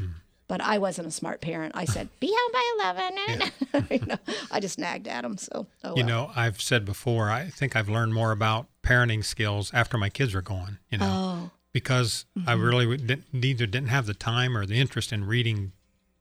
But 0.47 0.63
I 0.63 0.79
wasn't 0.79 1.09
a 1.09 1.11
smart 1.11 1.43
parent. 1.43 1.73
I 1.77 1.85
said, 1.85 2.09
"Be 2.21 2.35
home 2.35 2.53
by 2.53 2.95
11. 3.75 3.87
you 4.01 4.07
know, 4.07 4.17
I 4.51 4.61
just 4.61 4.79
nagged 4.79 5.07
at 5.07 5.23
him. 5.25 5.37
So, 5.37 5.67
oh 5.85 5.91
You 5.91 6.05
well. 6.05 6.07
know, 6.07 6.31
I've 6.35 6.63
said 6.63 6.87
before, 6.87 7.31
I 7.31 7.51
think 7.51 7.77
I've 7.77 7.91
learned 7.91 8.15
more 8.15 8.33
about 8.33 8.67
parenting 8.83 9.23
skills 9.23 9.71
after 9.75 9.99
my 9.99 10.09
kids 10.09 10.33
were 10.35 10.41
gone, 10.41 10.79
you 10.91 10.97
know, 10.97 11.07
oh, 11.07 11.51
because 11.73 12.25
I 12.47 12.55
Mm-hmm. 12.55 12.63
really 12.63 12.87
would- 12.87 13.07
didn't, 13.07 13.27
either 13.45 13.67
didn't 13.67 13.89
have 13.91 14.07
the 14.07 14.15
time 14.15 14.57
or 14.57 14.65
the 14.65 14.81
interest 14.81 15.13
in 15.13 15.25
reading 15.27 15.73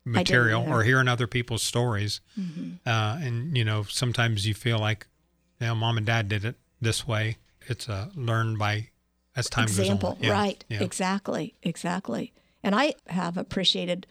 material 0.03 0.63
or 0.67 0.83
hearing 0.83 1.07
other 1.07 1.27
people's 1.27 1.63
stories. 1.63 2.19
Mm-hmm. 2.39 2.71
Uh, 2.85 3.19
and, 3.25 3.57
you 3.57 3.63
know, 3.65 3.83
sometimes 3.83 4.45
you 4.47 4.53
feel 4.53 4.79
like, 4.79 5.07
you 5.59 5.67
know, 5.67 5.75
mom 5.75 5.97
and 5.97 6.05
dad 6.05 6.27
did 6.29 6.43
it 6.45 6.55
this 6.81 7.07
way. 7.07 7.37
It's 7.67 7.87
uh, 7.89 8.09
learned 8.15 8.57
by 8.59 8.89
as 9.37 9.49
time 9.49 9.63
example, 9.63 10.11
goes 10.11 10.17
on. 10.17 10.23
Yeah, 10.23 10.31
right? 10.31 10.65
Yeah. 10.67 10.83
Exactly, 10.83 11.55
exactly. 11.63 12.33
And 12.63 12.75
I 12.75 12.95
have 13.07 13.37
appreciated 13.37 14.07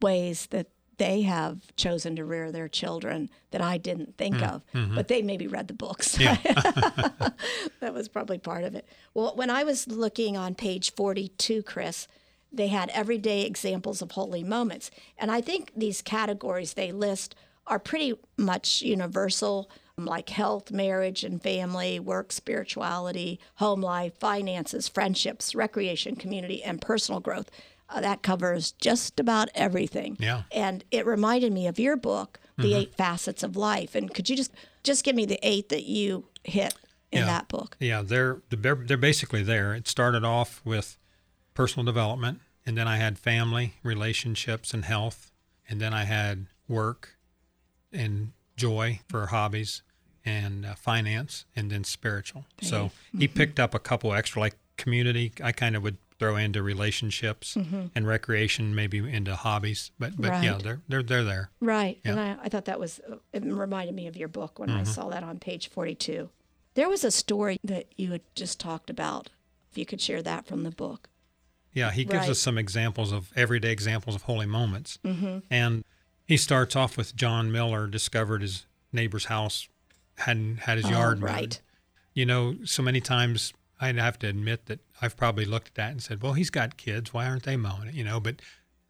ways 0.00 0.46
that 0.50 0.68
they 0.98 1.22
have 1.22 1.74
chosen 1.76 2.16
to 2.16 2.24
rear 2.24 2.52
their 2.52 2.68
children 2.68 3.30
that 3.52 3.60
I 3.60 3.78
didn't 3.78 4.16
think 4.18 4.42
of, 4.42 4.64
but 4.72 5.08
they 5.08 5.22
maybe 5.22 5.46
read 5.46 5.68
the 5.68 5.74
books. 5.74 6.18
Mm, 6.18 6.36
mm-hmm. 6.36 7.20
Yeah. 7.20 7.28
that 7.80 7.94
was 7.94 8.08
probably 8.08 8.38
part 8.38 8.64
of 8.64 8.74
it. 8.74 8.86
Well, 9.14 9.34
when 9.36 9.48
I 9.48 9.64
was 9.64 9.86
looking 9.86 10.36
on 10.36 10.54
page 10.54 10.92
42, 10.94 11.62
Chris, 11.62 12.08
they 12.52 12.68
had 12.68 12.90
everyday 12.90 13.42
examples 13.42 14.02
of 14.02 14.12
holy 14.12 14.42
moments. 14.42 14.90
And 15.16 15.30
I 15.30 15.40
think 15.40 15.72
these 15.76 16.02
categories 16.02 16.74
they 16.74 16.92
list 16.92 17.34
are 17.66 17.78
pretty 17.78 18.14
much 18.36 18.82
universal, 18.82 19.70
like 20.04 20.28
health, 20.30 20.70
marriage 20.70 21.24
and 21.24 21.42
family, 21.42 21.98
work, 21.98 22.32
spirituality, 22.32 23.40
home 23.56 23.80
life, 23.80 24.14
finances, 24.18 24.88
friendships, 24.88 25.54
recreation, 25.54 26.16
community, 26.16 26.62
and 26.62 26.80
personal 26.80 27.20
growth. 27.20 27.50
Uh, 27.90 28.00
that 28.02 28.22
covers 28.22 28.72
just 28.72 29.18
about 29.18 29.48
everything. 29.54 30.16
Yeah. 30.20 30.42
And 30.52 30.84
it 30.90 31.06
reminded 31.06 31.52
me 31.52 31.66
of 31.66 31.78
your 31.78 31.96
book, 31.96 32.38
The 32.58 32.74
Eight 32.74 32.94
Facets 32.94 33.42
of 33.42 33.56
Life. 33.56 33.94
And 33.94 34.12
could 34.12 34.28
you 34.28 34.36
just 34.36 34.52
just 34.84 35.04
give 35.04 35.16
me 35.16 35.24
the 35.26 35.38
eight 35.42 35.70
that 35.70 35.84
you 35.84 36.26
hit 36.44 36.74
in 37.10 37.20
Yeah. 37.20 37.26
that 37.26 37.48
book? 37.48 37.76
Yeah, 37.80 38.02
they're 38.02 38.42
they're 38.50 38.74
they're 38.74 38.96
basically 38.98 39.42
there. 39.42 39.74
It 39.74 39.88
started 39.88 40.22
off 40.22 40.60
with 40.64 40.98
personal 41.54 41.84
development, 41.84 42.40
and 42.66 42.76
then 42.76 42.86
I 42.86 42.98
had 42.98 43.18
family, 43.18 43.74
relationships, 43.82 44.74
and 44.74 44.84
health, 44.84 45.30
and 45.68 45.80
then 45.80 45.94
I 45.94 46.04
had 46.04 46.46
work 46.68 47.16
and 47.90 48.32
joy 48.56 49.00
for 49.08 49.26
hobbies 49.28 49.82
and 50.24 50.66
uh, 50.66 50.74
finance, 50.74 51.44
and 51.56 51.70
then 51.70 51.84
spiritual. 51.84 52.44
So 52.60 52.90
he 53.16 53.26
Mm-hmm. 53.26 53.36
picked 53.36 53.60
up 53.60 53.74
a 53.74 53.78
couple 53.78 54.12
extra, 54.12 54.40
like 54.40 54.56
community. 54.76 55.32
I 55.42 55.52
kind 55.52 55.74
of 55.76 55.82
would 55.82 55.96
throw 56.18 56.34
into 56.36 56.62
relationships 56.62 57.56
and 57.56 58.06
recreation, 58.06 58.74
maybe 58.74 58.98
into 58.98 59.34
hobbies. 59.36 59.90
But 59.98 60.20
but 60.20 60.42
yeah, 60.42 60.58
they're 60.62 60.80
they're 60.88 61.02
they're 61.02 61.24
there. 61.24 61.50
Right. 61.60 61.98
Yeah. 62.04 62.10
And 62.12 62.20
I, 62.20 62.36
I 62.44 62.48
thought 62.48 62.64
that 62.66 62.80
was, 62.80 63.00
it 63.32 63.42
reminded 63.44 63.94
me 63.94 64.06
of 64.08 64.16
your 64.16 64.28
book 64.28 64.58
when 64.58 64.70
I 64.70 64.82
saw 64.82 65.08
that 65.10 65.22
on 65.22 65.38
page 65.38 65.68
42. 65.68 66.28
There 66.74 66.88
was 66.88 67.04
a 67.04 67.10
story 67.10 67.58
that 67.64 67.86
you 67.96 68.10
had 68.12 68.22
just 68.34 68.58
talked 68.60 68.90
about. 68.90 69.30
If 69.70 69.78
you 69.78 69.84
could 69.86 70.00
share 70.00 70.22
that 70.22 70.46
from 70.46 70.62
the 70.64 70.70
book. 70.70 71.08
Yeah, 71.72 71.90
he 71.92 72.04
gives 72.04 72.20
Right. 72.22 72.30
us 72.30 72.38
some 72.40 72.56
examples 72.58 73.12
of 73.12 73.30
everyday 73.36 73.70
examples 73.70 74.16
of 74.16 74.22
holy 74.22 74.46
moments. 74.46 74.98
Mm-hmm. 75.04 75.38
And 75.50 75.84
he 76.26 76.36
starts 76.36 76.74
off 76.74 76.96
with 76.96 77.14
John 77.14 77.52
Miller 77.52 77.86
discovered 77.86 78.42
his 78.42 78.66
neighbor's 78.92 79.26
house 79.26 79.68
hadn't 80.18 80.58
had 80.60 80.76
his 80.78 80.86
Oh, 80.86 80.90
yard 80.90 81.20
mowed. 81.20 81.30
right. 81.30 81.60
You 82.14 82.26
know, 82.26 82.56
so 82.64 82.82
many 82.82 83.00
times 83.00 83.52
I'd 83.80 83.96
have 83.96 84.18
to 84.20 84.26
admit 84.26 84.66
that 84.66 84.80
I've 85.00 85.16
probably 85.16 85.44
looked 85.44 85.68
at 85.68 85.74
that 85.76 85.90
and 85.92 86.02
said, 86.02 86.22
"Well, 86.22 86.32
he's 86.32 86.50
got 86.50 86.76
kids. 86.76 87.12
Why 87.14 87.26
aren't 87.26 87.44
they 87.44 87.56
mowing 87.56 87.88
it?" 87.88 87.94
You 87.94 88.04
know, 88.04 88.18
but 88.20 88.36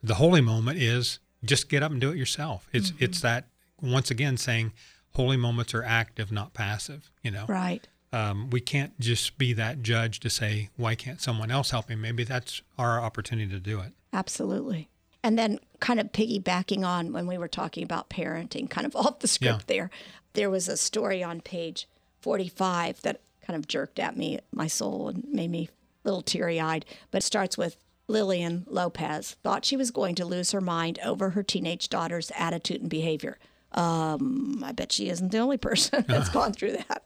the 0.03 0.15
holy 0.15 0.41
moment 0.41 0.79
is 0.79 1.19
just 1.45 1.69
get 1.69 1.83
up 1.83 1.91
and 1.93 2.01
do 2.01 2.11
it 2.11 2.17
yourself. 2.17 2.69
It's 2.73 2.91
Mm-hmm. 2.91 3.05
it's 3.05 3.21
that 3.21 3.47
once 3.81 4.11
again 4.11 4.37
saying 4.37 4.73
holy 5.13 5.37
moments 5.37 5.75
are 5.75 5.83
active, 5.85 6.33
not 6.33 6.55
passive. 6.55 7.11
You 7.23 7.33
know, 7.33 7.45
Right. 7.49 7.87
um, 8.13 8.49
we 8.51 8.61
can't 8.61 8.99
just 9.01 9.37
be 9.37 9.53
that 9.55 9.83
judge 9.83 10.21
to 10.21 10.31
say, 10.31 10.71
why 10.77 10.95
can't 10.95 11.21
someone 11.21 11.51
else 11.51 11.71
help 11.71 11.89
me? 11.89 11.95
Maybe 11.97 12.25
that's 12.25 12.63
our 12.79 13.01
opportunity 13.01 13.51
to 13.51 13.61
do 13.61 13.81
it. 13.81 13.93
Absolutely. 14.13 14.89
And 15.25 15.37
then, 15.39 15.59
kind 15.81 15.99
of 16.01 16.13
piggybacking 16.13 16.87
on 16.87 17.13
when 17.13 17.27
we 17.27 17.37
were 17.39 17.49
talking 17.49 17.83
about 17.83 18.09
parenting, 18.09 18.71
kind 18.71 18.87
of 18.87 18.95
off 18.97 19.19
the 19.19 19.29
script 19.29 19.67
there, 19.67 19.91
there 20.39 20.49
was 20.49 20.69
a 20.69 20.77
story 20.77 21.21
on 21.21 21.41
page 21.41 21.89
45 22.21 23.03
that 23.03 23.21
kind 23.45 23.57
of 23.57 23.67
jerked 23.67 23.99
at 23.99 24.17
me, 24.17 24.39
my 24.53 24.69
soul, 24.69 25.09
and 25.09 25.25
made 25.25 25.51
me 25.51 25.69
a 26.05 26.09
little 26.09 26.23
teary 26.23 26.61
eyed. 26.61 26.85
But 27.11 27.25
it 27.25 27.27
starts 27.27 27.59
with 27.59 27.77
Lillian 28.07 28.65
Lopez 28.69 29.37
thought 29.43 29.65
she 29.65 29.77
was 29.77 29.91
going 29.91 30.15
to 30.15 30.25
lose 30.25 30.53
her 30.53 30.61
mind 30.61 31.01
over 31.05 31.31
her 31.31 31.43
teenage 31.43 31.89
daughter's 31.89 32.31
attitude 32.39 32.81
and 32.81 32.89
behavior. 32.89 33.37
Um, 33.73 34.63
I 34.65 34.71
bet 34.71 34.93
she 34.93 35.09
isn't 35.09 35.33
the 35.33 35.39
only 35.39 35.57
person 35.57 36.05
that's 36.09 36.29
gone 36.29 36.53
through 36.53 36.77
that. 36.89 37.03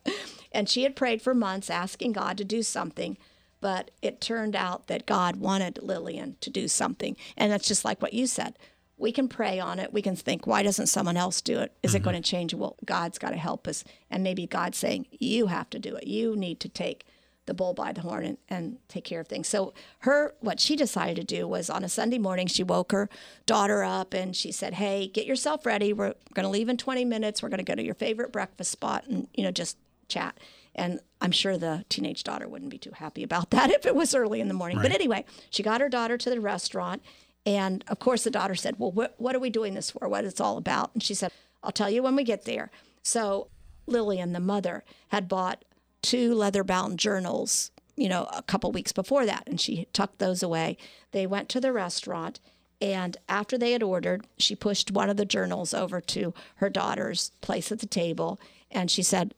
And 0.53 0.69
she 0.69 0.83
had 0.83 0.95
prayed 0.95 1.23
for 1.23 1.33
months 1.35 1.71
asking 1.71 2.13
God 2.13 2.37
to 2.37 2.45
do 2.45 2.63
something, 2.63 3.17
but 3.63 3.91
it 4.03 4.21
turned 4.21 4.55
out 4.55 4.89
that 4.89 5.07
God 5.07 5.37
wanted 5.37 5.83
Lillian 5.83 6.37
to 6.43 6.51
do 6.51 6.69
something. 6.69 7.17
And 7.39 7.51
that's 7.51 7.67
just 7.67 7.83
like 7.83 8.03
what 8.03 8.13
you 8.13 8.27
said. 8.27 8.59
We 9.03 9.11
can 9.11 9.27
pray 9.27 9.59
on 9.59 9.81
it. 9.81 9.93
We 9.93 10.01
can 10.01 10.15
think, 10.15 10.47
why 10.47 10.63
doesn't 10.63 10.87
someone 10.87 11.17
else 11.17 11.41
do 11.41 11.59
it? 11.59 11.73
Is 11.83 11.95
it 11.95 11.99
mm-hmm. 11.99 12.05
going 12.05 12.23
to 12.23 12.31
change? 12.31 12.55
Well, 12.55 12.77
God's 12.85 13.19
got 13.19 13.31
to 13.31 13.37
help 13.37 13.67
us. 13.67 13.83
And 14.09 14.23
maybe 14.23 14.47
God's 14.47 14.79
saying, 14.79 15.09
you 15.11 15.49
have 15.49 15.69
to 15.71 15.81
do 15.81 15.97
it. 15.97 16.07
You 16.07 16.37
need 16.37 16.61
to 16.61 16.69
take 16.69 17.05
the 17.47 17.53
bull 17.53 17.75
by 17.75 17.93
the 17.93 18.03
horn 18.03 18.25
and, 18.25 18.39
and 18.49 18.79
take 18.87 19.03
care 19.03 19.19
of 19.19 19.27
things. 19.27 19.49
So 19.49 19.75
her 20.01 20.35
what 20.39 20.61
she 20.61 20.77
decided 20.77 21.17
to 21.17 21.25
do 21.25 21.49
was 21.49 21.69
on 21.69 21.83
a 21.83 21.89
Sunday 21.89 22.19
morning 22.19 22.47
she 22.47 22.63
woke 22.63 22.93
her 22.93 23.09
daughter 23.45 23.83
up 23.83 24.15
and 24.15 24.37
she 24.37 24.53
said, 24.53 24.75
"Hey, 24.75 25.09
get 25.09 25.27
yourself 25.27 25.67
ready. 25.67 25.93
We're 25.93 26.15
going 26.35 26.45
to 26.45 26.49
leave 26.49 26.69
in 26.69 26.77
20 26.77 27.05
minutes. 27.05 27.43
We're 27.43 27.49
going 27.49 27.59
to 27.59 27.65
go 27.65 27.75
to 27.75 27.83
your 27.83 27.97
favorite 27.97 28.31
breakfast 28.31 28.71
spot 28.71 29.07
and 29.09 29.27
you 29.35 29.43
know 29.43 29.51
just 29.51 29.77
chat." 30.07 30.39
And 30.77 31.01
I'm 31.21 31.33
sure 31.33 31.59
the 31.59 31.85
teenage 31.89 32.23
daughter 32.23 32.49
wouldn't 32.49 32.71
be 32.71 32.79
too 32.79 32.93
happy 32.95 33.25
about 33.25 33.51
that 33.57 33.71
if 33.71 33.85
it 33.87 33.97
was 33.97 34.15
early 34.15 34.41
in 34.41 34.47
the 34.47 34.55
morning. 34.55 34.79
Right. 34.79 34.85
But 34.85 34.95
anyway, 34.95 35.25
she 35.51 35.65
got 35.65 35.81
her 35.81 35.89
daughter 35.89 36.17
to 36.17 36.31
the 36.31 36.41
restaurant 36.41 37.03
and 37.45 37.85
of 37.89 37.99
course 37.99 38.25
the 38.25 38.31
daughter 38.31 38.55
said, 38.55 38.79
"Well, 38.79 38.93
what 38.93 39.15
what 39.19 39.35
are 39.35 39.41
we 39.41 39.51
doing 39.51 39.75
this 39.75 39.91
for? 39.91 40.09
What 40.09 40.25
it's 40.25 40.41
all 40.41 40.57
about?" 40.57 40.91
And 40.95 41.03
she 41.03 41.15
said, 41.15 41.33
"I'll 41.63 41.73
tell 41.73 41.91
you 41.91 42.03
when 42.03 42.17
we 42.17 42.25
get 42.25 42.45
there." 42.45 42.71
So 43.03 43.49
Lillian, 43.87 44.33
the 44.33 44.41
mother, 44.41 44.85
had 45.09 45.29
bought 45.29 45.65
two 46.03 46.35
leather 46.35 46.65
bound 46.65 46.99
journals, 46.99 47.71
you 47.97 48.09
know, 48.09 48.29
a 48.33 48.43
couple 48.43 48.73
weeks 48.73 48.93
before 48.93 49.27
that, 49.27 49.45
and 49.47 49.61
she 49.61 49.87
tucked 49.93 50.19
those 50.19 50.43
away. 50.43 50.77
They 51.13 51.27
went 51.27 51.49
to 51.51 51.61
the 51.61 51.73
restaurant, 51.73 52.41
and 52.81 53.17
after 53.29 53.57
they 53.57 53.73
had 53.73 53.83
ordered, 53.83 54.27
she 54.39 54.57
pushed 54.57 54.91
one 54.91 55.09
of 55.09 55.17
the 55.17 55.25
journals 55.25 55.73
over 55.73 56.01
to 56.01 56.35
her 56.57 56.69
daughter's 56.69 57.31
place 57.41 57.71
at 57.71 57.79
the 57.79 57.87
table, 57.87 58.41
and 58.71 58.91
she 58.91 59.03
said, 59.03 59.35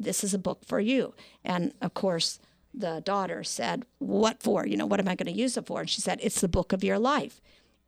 This 0.00 0.24
is 0.24 0.34
a 0.34 0.38
book 0.38 0.64
for 0.64 0.80
you. 0.80 1.14
And 1.44 1.72
of 1.80 1.94
course, 1.94 2.40
the 2.78 3.02
daughter 3.04 3.42
said, 3.44 3.84
What 3.98 4.42
for? 4.42 4.66
You 4.66 4.76
know, 4.76 4.86
what 4.86 5.00
am 5.00 5.08
I 5.08 5.14
going 5.14 5.32
to 5.32 5.38
use 5.38 5.56
it 5.56 5.66
for? 5.66 5.80
And 5.80 5.90
she 5.90 6.00
said, 6.00 6.18
It's 6.22 6.40
the 6.40 6.48
book 6.48 6.72
of 6.72 6.84
your 6.84 6.98
life. 6.98 7.40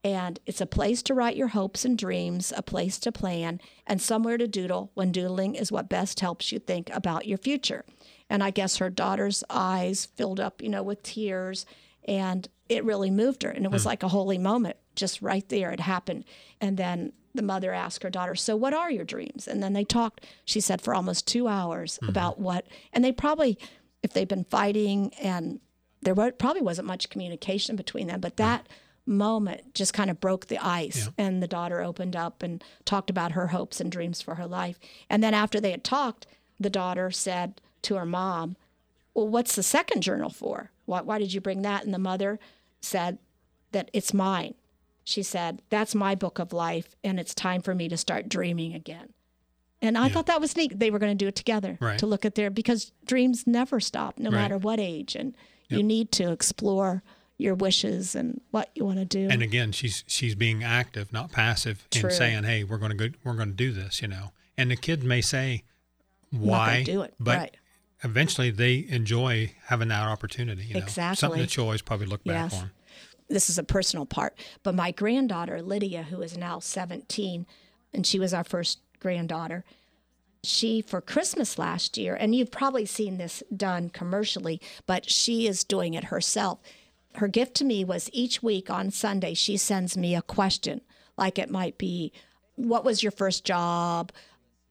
And 0.02 0.38
it's 0.46 0.62
a 0.62 0.66
place 0.66 1.02
to 1.02 1.14
write 1.14 1.36
your 1.36 1.48
hopes 1.48 1.84
and 1.84 1.96
dreams, 1.96 2.54
a 2.56 2.62
place 2.62 2.98
to 3.00 3.12
plan, 3.12 3.60
and 3.86 4.00
somewhere 4.00 4.38
to 4.38 4.48
doodle 4.48 4.90
when 4.94 5.12
doodling 5.12 5.54
is 5.54 5.70
what 5.70 5.90
best 5.90 6.20
helps 6.20 6.52
you 6.52 6.58
think 6.58 6.88
about 6.90 7.26
your 7.26 7.36
future. 7.36 7.84
And 8.30 8.42
I 8.42 8.50
guess 8.50 8.78
her 8.78 8.88
daughter's 8.88 9.44
eyes 9.50 10.06
filled 10.06 10.40
up, 10.40 10.62
you 10.62 10.70
know, 10.70 10.82
with 10.82 11.02
tears. 11.02 11.66
And 12.06 12.48
it 12.68 12.84
really 12.84 13.10
moved 13.10 13.42
her. 13.42 13.50
And 13.50 13.66
it 13.66 13.70
was 13.70 13.82
mm. 13.82 13.86
like 13.86 14.02
a 14.02 14.08
holy 14.08 14.38
moment 14.38 14.76
just 14.96 15.20
right 15.20 15.46
there. 15.50 15.70
It 15.70 15.80
happened. 15.80 16.24
And 16.60 16.78
then 16.78 17.12
the 17.34 17.42
mother 17.42 17.72
asked 17.72 18.02
her 18.02 18.10
daughter, 18.10 18.34
So 18.34 18.56
what 18.56 18.72
are 18.72 18.90
your 18.90 19.04
dreams? 19.04 19.46
And 19.46 19.62
then 19.62 19.72
they 19.72 19.84
talked, 19.84 20.26
she 20.44 20.60
said, 20.60 20.80
for 20.80 20.94
almost 20.94 21.26
two 21.26 21.46
hours 21.46 21.98
mm-hmm. 22.00 22.08
about 22.10 22.38
what, 22.38 22.66
and 22.92 23.04
they 23.04 23.12
probably, 23.12 23.58
if 24.02 24.12
they've 24.12 24.28
been 24.28 24.44
fighting 24.44 25.12
and 25.20 25.60
there 26.02 26.14
were, 26.14 26.32
probably 26.32 26.62
wasn't 26.62 26.86
much 26.86 27.10
communication 27.10 27.76
between 27.76 28.06
them, 28.06 28.20
but 28.20 28.36
that 28.38 28.66
moment 29.06 29.74
just 29.74 29.92
kind 29.92 30.10
of 30.10 30.20
broke 30.20 30.46
the 30.46 30.58
ice. 30.58 31.06
Yeah. 31.06 31.26
And 31.26 31.42
the 31.42 31.48
daughter 31.48 31.82
opened 31.82 32.16
up 32.16 32.42
and 32.42 32.62
talked 32.84 33.10
about 33.10 33.32
her 33.32 33.48
hopes 33.48 33.80
and 33.80 33.90
dreams 33.92 34.22
for 34.22 34.36
her 34.36 34.46
life. 34.46 34.78
And 35.10 35.22
then 35.22 35.34
after 35.34 35.60
they 35.60 35.72
had 35.72 35.84
talked, 35.84 36.26
the 36.58 36.70
daughter 36.70 37.10
said, 37.10 37.60
to 37.82 37.96
her 37.96 38.06
mom, 38.06 38.56
Well, 39.14 39.28
what's 39.28 39.56
the 39.56 39.62
second 39.62 40.02
journal 40.02 40.30
for? 40.30 40.70
Why, 40.86 41.00
why 41.02 41.18
did 41.18 41.32
you 41.32 41.40
bring 41.40 41.62
that? 41.62 41.84
And 41.84 41.94
the 41.94 41.98
mother 41.98 42.38
said 42.80 43.18
that 43.72 43.90
it's 43.92 44.14
mine. 44.14 44.54
She 45.04 45.22
said, 45.22 45.62
That's 45.70 45.94
my 45.94 46.14
book 46.14 46.38
of 46.38 46.52
life, 46.52 46.94
and 47.02 47.18
it's 47.18 47.34
time 47.34 47.62
for 47.62 47.74
me 47.74 47.88
to 47.88 47.96
start 47.96 48.28
dreaming 48.28 48.74
again. 48.74 49.12
And 49.82 49.96
I 49.96 50.06
yeah. 50.06 50.12
thought 50.12 50.26
that 50.26 50.40
was 50.40 50.56
neat. 50.56 50.78
They 50.78 50.90
were 50.90 50.98
going 50.98 51.16
to 51.16 51.24
do 51.24 51.28
it 51.28 51.34
together 51.34 51.78
right. 51.80 51.98
to 51.98 52.06
look 52.06 52.24
at 52.24 52.34
their, 52.34 52.50
because 52.50 52.92
dreams 53.06 53.46
never 53.46 53.80
stop, 53.80 54.18
no 54.18 54.30
right. 54.30 54.36
matter 54.36 54.58
what 54.58 54.78
age. 54.78 55.16
And 55.16 55.34
yep. 55.68 55.78
you 55.78 55.82
need 55.82 56.12
to 56.12 56.30
explore 56.30 57.02
your 57.38 57.54
wishes 57.54 58.14
and 58.14 58.40
what 58.50 58.70
you 58.74 58.84
want 58.84 58.98
to 58.98 59.06
do. 59.06 59.28
And 59.30 59.42
again, 59.42 59.72
she's 59.72 60.04
she's 60.06 60.34
being 60.34 60.62
active, 60.62 61.12
not 61.12 61.32
passive, 61.32 61.86
True. 61.90 62.08
and 62.08 62.12
saying, 62.12 62.44
"Hey, 62.44 62.64
we're 62.64 62.76
going 62.76 62.96
to 62.96 63.08
go, 63.08 63.16
we're 63.24 63.36
going 63.36 63.48
to 63.48 63.54
do 63.54 63.72
this," 63.72 64.02
you 64.02 64.08
know. 64.08 64.32
And 64.58 64.70
the 64.70 64.76
kid 64.76 65.02
may 65.02 65.22
say, 65.22 65.64
"Why?" 66.30 66.82
do 66.82 67.00
it, 67.00 67.14
but 67.18 67.38
right 67.38 67.56
eventually 68.02 68.50
they 68.50 68.86
enjoy 68.88 69.52
having 69.66 69.88
that 69.88 70.06
opportunity. 70.06 70.64
You 70.64 70.74
know? 70.74 70.80
Exactly. 70.80 71.16
Something 71.16 71.40
that 71.40 71.56
you 71.56 71.62
always 71.62 71.82
probably 71.82 72.06
look 72.06 72.24
back 72.24 72.52
yes. 72.52 72.60
on. 72.60 72.70
This 73.28 73.48
is 73.48 73.58
a 73.58 73.62
personal 73.62 74.06
part. 74.06 74.36
But 74.62 74.74
my 74.74 74.90
granddaughter, 74.90 75.62
Lydia, 75.62 76.04
who 76.04 76.20
is 76.20 76.36
now 76.36 76.58
17, 76.58 77.46
and 77.92 78.06
she 78.06 78.18
was 78.18 78.34
our 78.34 78.44
first 78.44 78.80
granddaughter, 79.00 79.64
she, 80.42 80.80
for 80.80 81.00
Christmas 81.00 81.58
last 81.58 81.98
year, 81.98 82.14
and 82.14 82.34
you've 82.34 82.50
probably 82.50 82.86
seen 82.86 83.18
this 83.18 83.42
done 83.54 83.90
commercially, 83.90 84.60
but 84.86 85.10
she 85.10 85.46
is 85.46 85.64
doing 85.64 85.94
it 85.94 86.04
herself. 86.04 86.58
Her 87.16 87.28
gift 87.28 87.54
to 87.56 87.64
me 87.64 87.84
was 87.84 88.08
each 88.12 88.42
week 88.42 88.70
on 88.70 88.90
Sunday, 88.90 89.34
she 89.34 89.56
sends 89.56 89.96
me 89.96 90.14
a 90.14 90.22
question. 90.22 90.80
Like 91.16 91.38
it 91.38 91.50
might 91.50 91.76
be, 91.76 92.12
What 92.56 92.84
was 92.84 93.02
your 93.02 93.12
first 93.12 93.44
job? 93.44 94.12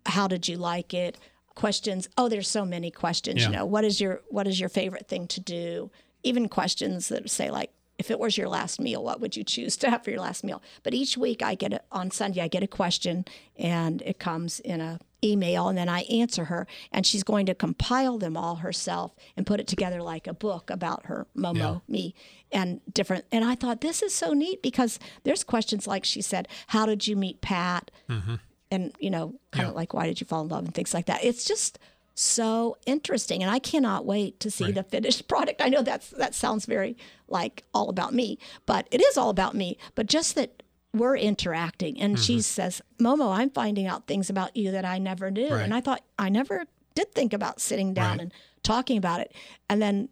How 0.06 0.28
did 0.28 0.48
you 0.48 0.58
like 0.58 0.94
it? 0.94 1.18
questions 1.60 2.08
oh 2.18 2.30
there's 2.30 2.48
so 2.48 2.64
many 2.64 2.90
questions 2.90 3.42
yeah. 3.42 3.50
you 3.50 3.54
know 3.54 3.66
what 3.66 3.84
is 3.84 4.00
your 4.00 4.22
what 4.30 4.48
is 4.48 4.62
your 4.62 4.70
favorite 4.70 5.10
thing 5.10 5.28
to 5.28 5.42
do 5.42 5.92
even 6.24 6.48
questions 6.48 7.10
that 7.10 7.30
say 7.30 7.52
like 7.52 7.70
if 8.00 8.10
it 8.10 8.20
was 8.20 8.38
your 8.38 8.50
last 8.50 8.80
meal 8.80 9.04
what 9.04 9.22
would 9.22 9.36
you 9.36 9.44
choose 9.44 9.78
to 9.78 9.90
have 9.90 10.04
for 10.04 10.10
your 10.10 10.22
last 10.22 10.44
meal? 10.44 10.62
But 10.84 10.94
each 10.94 11.18
week 11.18 11.44
i 11.44 11.54
get 11.54 11.74
it 11.74 11.84
on 11.92 12.10
sunday 12.10 12.42
i 12.42 12.48
get 12.48 12.64
a 12.64 12.68
question 12.68 13.26
and 13.58 14.02
it 14.04 14.18
comes 14.18 14.60
in 14.62 14.82
a 14.82 15.00
email 15.24 15.68
and 15.68 15.78
then 15.78 15.90
i 15.90 16.02
answer 16.04 16.46
her 16.46 16.66
and 16.94 17.06
she's 17.06 17.24
going 17.24 17.46
to 17.46 17.54
compile 17.54 18.18
them 18.18 18.38
all 18.38 18.56
herself 18.58 19.14
and 19.36 19.46
put 19.46 19.60
it 19.60 19.68
together 19.68 20.02
like 20.02 20.28
a 20.28 20.34
book 20.34 20.70
about 20.70 21.08
her 21.08 21.28
momo 21.36 21.58
yeah. 21.58 21.78
me 21.90 22.16
and 22.54 22.80
different 22.94 23.26
and 23.30 23.44
i 23.44 23.54
thought 23.54 23.82
this 23.82 24.02
is 24.02 24.14
so 24.14 24.32
neat 24.34 24.62
because 24.62 24.98
there's 25.24 25.44
questions 25.44 25.86
like 25.86 26.06
she 26.06 26.22
said 26.22 26.48
how 26.68 26.86
did 26.86 27.08
you 27.08 27.16
meet 27.16 27.42
pat? 27.42 27.92
Mm-hmm. 28.10 28.36
And 28.72 28.94
you 29.00 29.10
know 29.10 29.36
kind 29.52 29.66
yeah. 29.66 29.70
of 29.70 29.76
like 29.76 29.94
why 29.94 30.06
did 30.06 30.22
you 30.22 30.28
fall 30.28 30.44
in 30.44 30.50
love? 30.50 30.64
and 30.66 30.74
things 30.74 30.94
like 30.94 31.08
that. 31.08 31.24
It's 31.24 31.44
just 31.44 31.80
so 32.20 32.76
interesting 32.86 33.42
and 33.42 33.50
i 33.50 33.60
cannot 33.60 34.06
wait 34.06 34.40
to 34.42 34.52
see 34.52 34.66
right. 34.66 34.76
the 34.76 34.84
finished 34.84 35.28
product 35.30 35.62
i 35.62 35.70
know 35.70 35.82
that's 35.82 36.10
that 36.10 36.36
sounds 36.36 36.66
very 36.66 36.98
like 37.30 37.64
all 37.74 37.90
about 37.90 38.14
me 38.14 38.38
but 38.66 38.88
it 38.92 39.02
is 39.02 39.18
all 39.18 39.30
about 39.30 39.56
me 39.56 39.78
but 39.96 40.06
just 40.06 40.36
that 40.36 40.62
we're 40.94 41.16
interacting 41.16 42.00
and 42.02 42.16
mm-hmm. 42.16 42.24
she 42.24 42.42
says 42.42 42.82
momo 43.00 43.34
i'm 43.34 43.50
finding 43.50 43.88
out 43.88 44.06
things 44.06 44.30
about 44.30 44.56
you 44.58 44.70
that 44.72 44.84
i 44.84 44.98
never 44.98 45.32
knew 45.32 45.50
right. 45.50 45.62
and 45.62 45.74
i 45.74 45.80
thought 45.80 46.04
i 46.18 46.28
never 46.28 46.66
did 46.94 47.14
think 47.14 47.32
about 47.32 47.62
sitting 47.62 47.94
down 47.94 48.18
right. 48.18 48.22
and 48.22 48.34
talking 48.64 48.98
about 48.98 49.22
it 49.22 49.34
and 49.70 49.82
then 49.82 50.10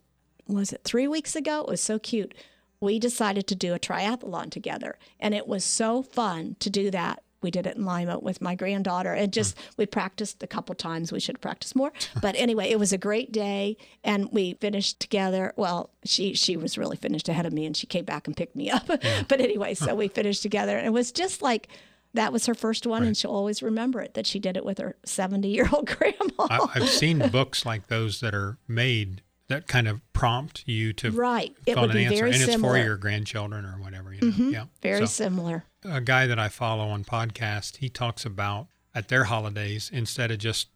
was 0.48 0.72
it 0.72 0.82
three 0.86 1.08
weeks 1.10 1.36
ago 1.36 1.60
it 1.60 1.68
was 1.68 1.82
so 1.82 2.00
cute 2.00 2.34
we 2.80 3.00
decided 3.00 3.48
to 3.48 3.56
do 3.56 3.74
a 3.74 3.80
triathlon 3.80 4.50
together 4.50 4.98
and 5.20 5.34
it 5.34 5.46
was 5.46 5.64
so 5.64 6.02
fun 6.02 6.56
to 6.60 6.70
do 6.70 6.90
that 6.90 7.22
we 7.42 7.52
did 7.52 7.68
it 7.68 7.76
in 7.76 7.86
Lima 7.86 8.20
with 8.20 8.42
my 8.42 8.56
granddaughter. 8.56 9.14
And 9.14 9.32
just 9.32 9.56
mm. 9.56 9.78
we 9.78 9.86
practiced 9.86 10.42
a 10.44 10.48
couple 10.48 10.76
times. 10.76 11.12
We 11.12 11.20
should 11.20 11.42
practice 11.42 11.76
more. 11.76 11.92
But 12.22 12.36
anyway, 12.36 12.70
it 12.70 12.80
was 12.80 12.92
a 12.92 12.98
great 12.98 13.32
day, 13.32 13.78
and 14.04 14.30
we 14.32 14.56
finished 14.56 15.00
together. 15.00 15.54
Well, 15.56 15.92
she 16.04 16.34
she 16.34 16.58
was 16.58 16.78
really 16.78 16.98
finished 16.98 17.30
ahead 17.30 17.46
of 17.46 17.54
me, 17.54 17.66
and 17.66 17.78
she 17.78 17.86
came 17.86 18.06
back 18.06 18.28
and 18.28 18.36
picked 18.36 18.56
me 18.56 18.72
up. 18.72 18.90
Yeah. 18.90 19.24
but 19.28 19.40
anyway, 19.40 19.76
so 19.76 19.94
we 19.94 20.08
finished 20.08 20.42
together, 20.42 20.78
and 20.78 20.88
it 20.88 20.92
was 20.92 21.12
just 21.12 21.42
like 21.42 21.68
that 22.14 22.34
was 22.34 22.48
her 22.48 22.56
first 22.56 22.88
one, 22.88 23.02
right. 23.02 23.08
and 23.08 23.18
she'll 23.18 23.32
always 23.32 23.62
remember 23.62 24.02
it 24.02 24.16
that 24.16 24.26
she 24.26 24.40
did 24.40 24.58
it 24.58 24.66
with 24.66 24.80
her 24.80 24.96
seventy 25.06 25.50
year 25.50 25.70
old 25.72 25.86
grandma. 25.98 26.48
I, 26.50 26.68
I've 26.76 26.90
seen 26.90 27.20
books 27.30 27.66
like 27.66 27.88
those 27.88 28.20
that 28.22 28.34
are 28.34 28.58
made 28.68 29.22
that 29.50 29.68
kind 29.68 29.88
of 29.88 30.02
prompt 30.14 30.64
you 30.68 30.94
to 30.94 31.12
right. 31.12 31.56
It 31.66 31.78
would 31.78 31.92
an 31.92 31.96
be 31.96 32.06
answer, 32.06 32.16
very 32.18 32.32
and 32.32 32.40
similar. 32.42 32.76
it's 32.76 32.84
for 32.84 32.86
your 32.86 32.98
grandchildren 32.98 33.66
or 33.66 33.82
whatever. 33.82 34.14
You 34.14 34.22
know? 34.22 34.28
mm-hmm. 34.28 34.50
Yeah, 34.52 34.66
very 34.82 35.00
so, 35.02 35.06
similar. 35.06 35.64
A 35.86 36.02
guy 36.02 36.28
that 36.28 36.40
I 36.40 36.50
follow 36.50 36.88
on 36.88 37.04
podcast, 37.04 37.78
he 37.78 37.90
talks 37.90 38.26
about 38.26 38.68
at 38.94 39.08
their 39.08 39.26
holidays 39.26 39.90
instead 39.94 40.32
of 40.32 40.40
just 40.40 40.68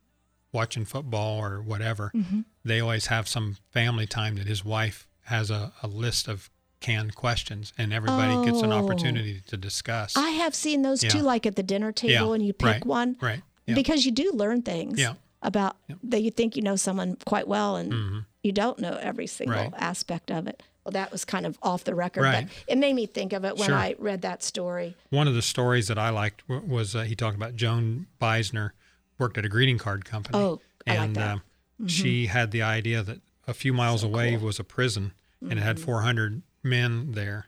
watching 0.53 0.85
football 0.85 1.39
or 1.39 1.61
whatever, 1.61 2.11
mm-hmm. 2.15 2.41
they 2.63 2.79
always 2.79 3.07
have 3.07 3.27
some 3.27 3.57
family 3.71 4.07
time 4.07 4.35
that 4.35 4.47
his 4.47 4.63
wife 4.63 5.07
has 5.25 5.49
a, 5.49 5.73
a 5.83 5.87
list 5.87 6.27
of 6.27 6.49
canned 6.79 7.15
questions 7.15 7.73
and 7.77 7.93
everybody 7.93 8.33
oh, 8.33 8.43
gets 8.43 8.61
an 8.61 8.71
oh. 8.71 8.83
opportunity 8.83 9.41
to 9.47 9.57
discuss. 9.57 10.17
I 10.17 10.31
have 10.31 10.55
seen 10.55 10.81
those 10.81 11.03
yeah. 11.03 11.09
too, 11.09 11.19
like 11.19 11.45
at 11.45 11.55
the 11.55 11.63
dinner 11.63 11.91
table 11.91 12.29
yeah. 12.29 12.33
and 12.33 12.45
you 12.45 12.53
pick 12.53 12.67
right. 12.67 12.85
one. 12.85 13.17
Right. 13.21 13.41
Yeah. 13.65 13.75
Because 13.75 14.05
you 14.05 14.11
do 14.11 14.31
learn 14.33 14.63
things 14.63 14.99
about 15.41 15.75
that 16.03 16.21
you 16.21 16.31
think 16.31 16.55
you 16.55 16.61
know 16.61 16.75
someone 16.75 17.17
quite 17.25 17.47
well 17.47 17.75
and 17.75 17.91
mm-hmm 17.91 18.19
you 18.43 18.51
don't 18.51 18.79
know 18.79 18.97
every 19.01 19.27
single 19.27 19.55
right. 19.55 19.73
aspect 19.77 20.31
of 20.31 20.47
it. 20.47 20.63
Well, 20.83 20.93
that 20.93 21.11
was 21.11 21.25
kind 21.25 21.45
of 21.45 21.59
off 21.61 21.83
the 21.83 21.93
record, 21.93 22.23
right. 22.23 22.47
but 22.47 22.73
it 22.73 22.77
made 22.77 22.95
me 22.95 23.05
think 23.05 23.33
of 23.33 23.45
it 23.45 23.55
when 23.55 23.67
sure. 23.67 23.77
I 23.77 23.95
read 23.99 24.23
that 24.23 24.41
story. 24.41 24.95
One 25.11 25.27
of 25.27 25.35
the 25.35 25.43
stories 25.43 25.87
that 25.89 25.99
I 25.99 26.09
liked 26.09 26.47
was 26.49 26.95
uh, 26.95 27.03
he 27.03 27.15
talked 27.15 27.35
about 27.35 27.55
Joan 27.55 28.07
Beisner 28.19 28.71
worked 29.19 29.37
at 29.37 29.45
a 29.45 29.49
greeting 29.49 29.77
card 29.77 30.05
company. 30.05 30.39
Oh, 30.39 30.59
I 30.87 30.95
and 30.95 31.15
like 31.15 31.23
that. 31.23 31.31
Uh, 31.31 31.35
mm-hmm. 31.35 31.87
she 31.87 32.25
had 32.25 32.49
the 32.49 32.63
idea 32.63 33.03
that 33.03 33.21
a 33.47 33.53
few 33.53 33.73
miles 33.73 34.01
so 34.01 34.07
away 34.07 34.35
cool. 34.35 34.47
was 34.47 34.59
a 34.59 34.63
prison, 34.63 35.13
and 35.39 35.51
mm-hmm. 35.51 35.59
it 35.59 35.61
had 35.61 35.75
mm-hmm. 35.75 35.85
400 35.85 36.41
men 36.63 37.11
there, 37.11 37.45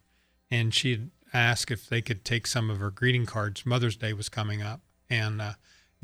and 0.51 0.71
she 0.71 1.09
asked 1.33 1.71
if 1.71 1.89
they 1.89 2.03
could 2.03 2.23
take 2.23 2.45
some 2.45 2.69
of 2.69 2.77
her 2.77 2.91
greeting 2.91 3.25
cards. 3.25 3.65
Mother's 3.65 3.95
Day 3.95 4.13
was 4.13 4.29
coming 4.29 4.61
up, 4.61 4.81
and 5.09 5.41
uh, 5.41 5.53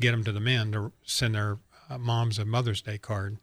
get 0.00 0.10
them 0.10 0.24
to 0.24 0.32
the 0.32 0.40
men 0.40 0.72
to 0.72 0.90
send 1.04 1.36
their 1.36 1.58
moms 1.98 2.38
a 2.38 2.44
Mother's 2.44 2.82
Day 2.82 2.98
card 2.98 3.38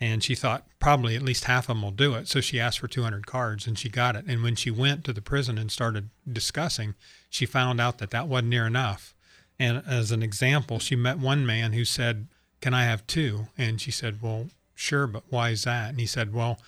and 0.00 0.22
she 0.22 0.34
thought 0.36 0.66
probably 0.78 1.16
at 1.16 1.22
least 1.22 1.44
half 1.44 1.64
of 1.64 1.68
them 1.74 1.82
will 1.82 1.90
do 1.90 2.14
it. 2.14 2.28
So 2.28 2.40
she 2.40 2.60
asked 2.60 2.78
for 2.78 2.86
200 2.86 3.26
cards 3.26 3.66
and 3.66 3.76
she 3.76 3.88
got 3.88 4.14
it. 4.14 4.26
And 4.28 4.42
when 4.44 4.54
she 4.54 4.70
went 4.70 5.02
to 5.04 5.12
the 5.12 5.20
prison 5.20 5.58
and 5.58 5.72
started 5.72 6.10
discussing, 6.30 6.94
she 7.28 7.46
found 7.46 7.80
out 7.80 7.98
that 7.98 8.10
that 8.10 8.28
wasn't 8.28 8.50
near 8.50 8.66
enough. 8.66 9.14
And 9.58 9.82
as 9.88 10.12
an 10.12 10.22
example, 10.22 10.78
she 10.78 10.94
met 10.94 11.18
one 11.18 11.44
man 11.44 11.72
who 11.72 11.84
said, 11.84 12.28
Can 12.60 12.74
I 12.74 12.84
have 12.84 13.08
two? 13.08 13.48
And 13.58 13.80
she 13.80 13.90
said, 13.90 14.22
Well, 14.22 14.50
sure, 14.78 15.06
but 15.06 15.24
why 15.28 15.50
is 15.50 15.64
that? 15.64 15.90
And 15.90 16.00
he 16.00 16.06
said, 16.06 16.32
well, 16.32 16.60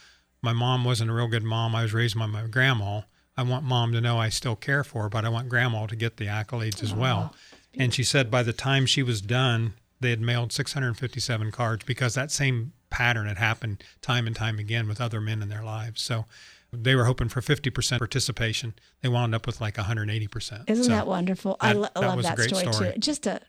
my 0.43 0.53
mom 0.53 0.85
wasn't 0.85 1.11
a 1.11 1.15
real 1.15 1.29
good 1.29 1.45
mom. 1.45 1.75
I 1.75 1.83
was 1.83 1.95
raised 1.95 2.19
by 2.19 2.27
my 2.27 2.47
grandma. 2.47 3.03
I 3.37 3.43
want 3.43 3.65
mom 3.65 3.93
to 3.93 4.01
know 4.01 4.19
I 4.19 4.29
still 4.29 4.57
care 4.57 4.85
for 4.85 5.05
her, 5.05 5.09
but 5.09 5.25
I 5.25 5.29
want 5.29 5.49
grandma 5.49 5.87
to 5.87 5.97
get 5.97 6.17
the 6.17 6.27
accolades 6.27 6.83
as 6.83 6.93
well. 6.93 7.35
And 7.75 7.95
she 7.95 8.03
said 8.03 8.31
by 8.31 8.43
the 8.43 8.53
time 8.53 8.85
she 8.85 9.03
was 9.03 9.21
done, 9.21 9.75
they 10.01 10.11
had 10.11 10.21
mailed 10.21 10.53
657 10.53 11.51
cards 11.53 11.85
because 11.85 12.15
that 12.15 12.31
same 12.31 12.73
pattern 12.91 13.27
had 13.27 13.39
happened 13.39 13.83
time 14.03 14.27
and 14.27 14.35
time 14.35 14.59
again 14.59 14.89
with 14.89 15.01
other 15.01 15.21
men 15.21 15.43
in 15.43 15.49
their 15.49 15.63
lives. 15.63 16.03
So 16.03 16.25
they 16.73 16.95
were 16.95 17.05
hoping 17.05 17.29
for 17.29 17.41
50% 17.41 17.99
participation. 17.99 18.75
They 19.03 19.09
wound 19.09 19.35
up 19.35 19.47
with 19.47 19.61
like 19.61 19.75
180%. 19.77 20.65
Isn't 20.69 20.85
So 20.85 20.91
that 20.91 21.07
wonderful? 21.07 21.57
I 21.61 21.73
lo- 21.73 21.89
that 21.95 22.01
love 22.01 22.23
that 22.23 22.39
story, 22.41 22.73
story. 22.73 22.93
too. 22.95 22.99
Just 22.99 23.27
a, 23.27 23.41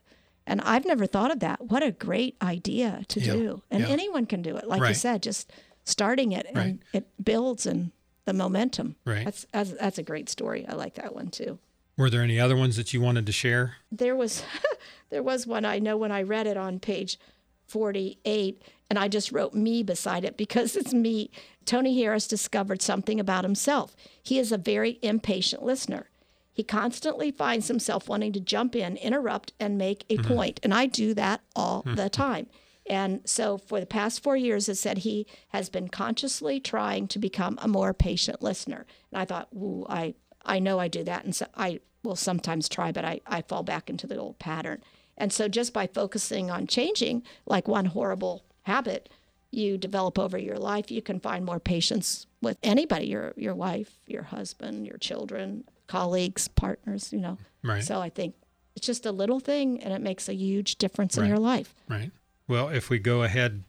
and 0.45 0.59
I've 0.61 0.85
never 0.85 1.05
thought 1.05 1.31
of 1.31 1.39
that. 1.39 1.61
What 1.69 1.83
a 1.83 1.91
great 1.91 2.35
idea 2.41 3.03
to 3.09 3.19
Yeah, 3.19 3.33
do, 3.33 3.61
and 3.71 3.81
yeah. 3.83 3.89
anyone 3.89 4.25
can 4.25 4.41
do 4.41 4.57
it. 4.57 4.67
Like 4.67 4.87
you 4.87 4.93
said, 4.95 5.21
just 5.23 5.51
starting 5.85 6.31
it 6.31 6.45
and 6.47 6.57
Right. 6.57 6.79
it 6.93 7.07
builds 7.23 7.65
and 7.65 7.91
the 8.25 8.33
momentum. 8.33 8.95
Right. 9.05 9.25
That's, 9.25 9.45
that's 9.51 9.71
that's 9.73 9.97
a 9.97 10.03
great 10.03 10.29
story. 10.29 10.65
I 10.67 10.73
like 10.73 10.95
that 10.95 11.15
one 11.15 11.29
too. 11.29 11.57
Were 11.97 12.09
there 12.09 12.21
any 12.21 12.39
other 12.39 12.55
ones 12.55 12.75
that 12.77 12.93
you 12.93 13.01
wanted 13.01 13.25
to 13.27 13.31
share? 13.31 13.75
there 13.91 14.15
was 14.15 14.43
there 15.09 15.23
was 15.23 15.47
one 15.47 15.65
I 15.65 15.79
know 15.79 15.97
when 15.97 16.11
I 16.11 16.21
read 16.21 16.47
it 16.47 16.57
on 16.57 16.79
page 16.79 17.19
48 17.67 18.61
and 18.89 18.99
I 18.99 19.07
just 19.07 19.31
wrote 19.31 19.53
me 19.53 19.83
beside 19.83 20.25
it 20.25 20.35
because 20.37 20.75
it's 20.75 20.93
me. 20.93 21.31
Tony 21.65 21.97
Harris 22.01 22.27
discovered 22.27 22.81
something 22.81 23.19
about 23.19 23.43
himself. 23.43 23.95
He 24.21 24.37
is 24.37 24.51
a 24.51 24.57
very 24.57 24.99
impatient 25.01 25.63
listener. 25.63 26.09
He 26.53 26.63
constantly 26.63 27.31
finds 27.31 27.69
himself 27.69 28.09
wanting 28.09 28.33
to 28.33 28.41
jump 28.41 28.75
in, 28.75 28.97
interrupt 28.97 29.53
and 29.59 29.77
make 29.77 30.03
a 30.09 30.17
mm-hmm. 30.17 30.33
point. 30.33 30.59
And 30.63 30.73
I 30.73 30.85
do 30.85 31.13
that 31.13 31.41
all 31.55 31.83
hmm. 31.83 31.95
the 31.95 32.09
time. 32.09 32.47
And 32.89 33.21
so 33.25 33.57
for 33.57 33.79
the 33.79 33.85
past 33.85 34.21
4 34.21 34.35
years 34.35 34.67
it 34.67 34.75
said 34.75 34.99
he 34.99 35.25
has 35.49 35.69
been 35.69 35.87
consciously 35.87 36.59
trying 36.59 37.07
to 37.09 37.19
become 37.19 37.57
a 37.61 37.67
more 37.67 37.93
patient 37.93 38.41
listener. 38.41 38.85
And 39.11 39.21
I 39.21 39.25
thought, 39.25 39.47
"Ooh, 39.55 39.85
I 39.87 40.15
I 40.43 40.59
know 40.59 40.79
I 40.79 40.87
do 40.87 41.03
that 41.03 41.23
and 41.23 41.35
so 41.35 41.45
I 41.55 41.79
will 42.03 42.15
sometimes 42.15 42.67
try 42.69 42.91
but 42.91 43.05
I 43.05 43.21
I 43.27 43.41
fall 43.41 43.63
back 43.63 43.89
into 43.89 44.07
the 44.07 44.17
old 44.17 44.39
pattern. 44.39 44.83
And 45.17 45.31
so 45.31 45.47
just 45.47 45.73
by 45.73 45.87
focusing 45.87 46.49
on 46.49 46.67
changing 46.67 47.23
like 47.45 47.67
one 47.67 47.85
horrible 47.85 48.43
habit 48.63 49.09
you 49.51 49.77
develop 49.77 50.17
over 50.17 50.37
your 50.37 50.57
life, 50.57 50.89
you 50.89 51.01
can 51.01 51.19
find 51.19 51.45
more 51.45 51.59
patience 51.59 52.25
with 52.41 52.57
anybody, 52.63 53.07
your 53.07 53.33
your 53.35 53.53
wife, 53.53 53.93
your 54.07 54.23
husband, 54.23 54.87
your 54.87 54.97
children, 54.97 55.65
colleagues, 55.87 56.47
partners, 56.47 57.11
you 57.11 57.19
know. 57.19 57.37
Right. 57.63 57.83
So 57.83 58.01
I 58.01 58.09
think 58.09 58.35
it's 58.75 58.87
just 58.87 59.05
a 59.05 59.11
little 59.11 59.39
thing 59.39 59.81
and 59.81 59.93
it 59.93 60.01
makes 60.01 60.29
a 60.29 60.33
huge 60.33 60.77
difference 60.77 61.17
in 61.17 61.25
your 61.25 61.37
life. 61.37 61.75
Right. 61.89 62.11
Well, 62.47 62.69
if 62.69 62.89
we 62.89 62.99
go 62.99 63.23
ahead, 63.23 63.63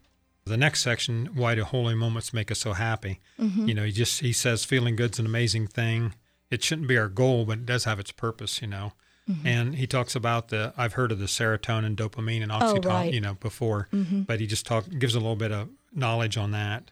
the 0.44 0.56
next 0.56 0.82
section, 0.82 1.30
why 1.34 1.54
do 1.54 1.64
holy 1.64 1.94
moments 1.94 2.32
make 2.32 2.50
us 2.50 2.60
so 2.60 2.72
happy? 2.72 3.20
Mm-hmm. 3.38 3.68
You 3.68 3.74
know, 3.74 3.84
he 3.84 3.92
just 3.92 4.20
he 4.20 4.32
says 4.32 4.64
feeling 4.64 4.96
good's 4.96 5.18
an 5.18 5.26
amazing 5.26 5.66
thing. 5.66 6.14
It 6.52 6.62
shouldn't 6.62 6.86
be 6.88 6.98
our 6.98 7.08
goal, 7.08 7.44
but 7.46 7.58
it 7.58 7.66
does 7.66 7.84
have 7.84 7.98
its 7.98 8.12
purpose. 8.12 8.60
You 8.62 8.68
know, 8.68 8.92
Mm-hmm. 9.30 9.46
and 9.46 9.74
he 9.76 9.86
talks 9.86 10.16
about 10.16 10.48
the 10.48 10.74
I've 10.76 10.94
heard 10.94 11.12
of 11.12 11.20
the 11.20 11.26
serotonin, 11.26 11.94
dopamine, 11.94 12.42
and 12.42 12.50
oxytocin. 12.50 12.86
Oh, 12.86 12.88
right. 12.88 13.04
Mm-hmm. 13.06 13.14
You 13.14 13.20
know, 13.20 13.34
before, 13.34 13.88
but 13.92 14.40
he 14.40 14.48
just 14.48 14.66
talk 14.66 14.84
gives 14.98 15.14
a 15.14 15.20
little 15.20 15.36
bit 15.36 15.52
of 15.52 15.68
knowledge 15.94 16.36
on 16.36 16.50
that, 16.50 16.90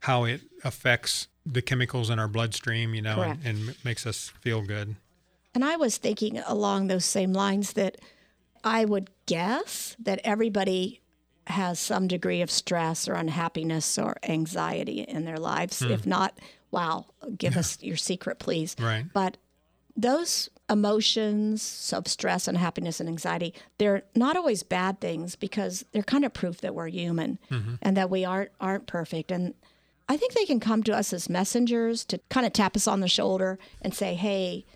how 0.00 0.24
it 0.24 0.40
affects 0.64 1.28
the 1.44 1.60
chemicals 1.60 2.08
in 2.08 2.18
our 2.18 2.26
bloodstream. 2.26 2.94
You 2.94 3.02
know, 3.02 3.20
and, 3.20 3.40
and 3.44 3.84
makes 3.84 4.06
us 4.06 4.32
feel 4.40 4.62
good. 4.62 4.96
And 5.54 5.62
I 5.62 5.76
was 5.76 5.98
thinking 5.98 6.38
along 6.38 6.86
those 6.86 7.04
same 7.04 7.34
lines 7.34 7.74
that 7.74 7.98
I 8.64 8.86
would 8.86 9.10
guess 9.26 9.94
that 9.98 10.20
everybody 10.24 11.02
has 11.48 11.78
some 11.78 12.08
degree 12.08 12.40
of 12.40 12.50
stress 12.50 13.06
or 13.08 13.12
unhappiness 13.12 13.98
or 13.98 14.16
anxiety 14.22 15.00
in 15.02 15.26
their 15.26 15.38
lives. 15.38 15.82
If 15.82 16.06
not, 16.06 16.38
wow, 16.70 17.06
give 17.36 17.56
us 17.56 17.82
your 17.82 17.96
secret, 17.96 18.38
please. 18.38 18.76
Right. 18.78 19.04
But 19.12 19.36
those 19.96 20.48
emotions 20.70 21.92
of 21.96 22.06
stress 22.06 22.46
and 22.46 22.56
happiness 22.56 23.00
and 23.00 23.08
anxiety, 23.08 23.54
they're 23.78 24.02
not 24.14 24.36
always 24.36 24.62
bad 24.62 25.00
things 25.00 25.34
because 25.34 25.84
they're 25.92 26.02
kind 26.02 26.24
of 26.24 26.32
proof 26.32 26.60
that 26.60 26.74
we're 26.74 26.88
human 26.88 27.38
mm-hmm. 27.50 27.74
and 27.82 27.96
that 27.96 28.10
we 28.10 28.24
aren't 28.24 28.50
aren't 28.60 28.86
perfect. 28.86 29.30
And 29.30 29.54
I 30.08 30.16
think 30.16 30.34
they 30.34 30.44
can 30.44 30.60
come 30.60 30.82
to 30.84 30.96
us 30.96 31.12
as 31.12 31.28
messengers 31.28 32.04
to 32.06 32.18
kind 32.30 32.46
of 32.46 32.52
tap 32.52 32.76
us 32.76 32.86
on 32.86 33.00
the 33.00 33.08
shoulder 33.08 33.58
and 33.82 33.94
say, 33.94 34.14
"Hey, 34.14 34.66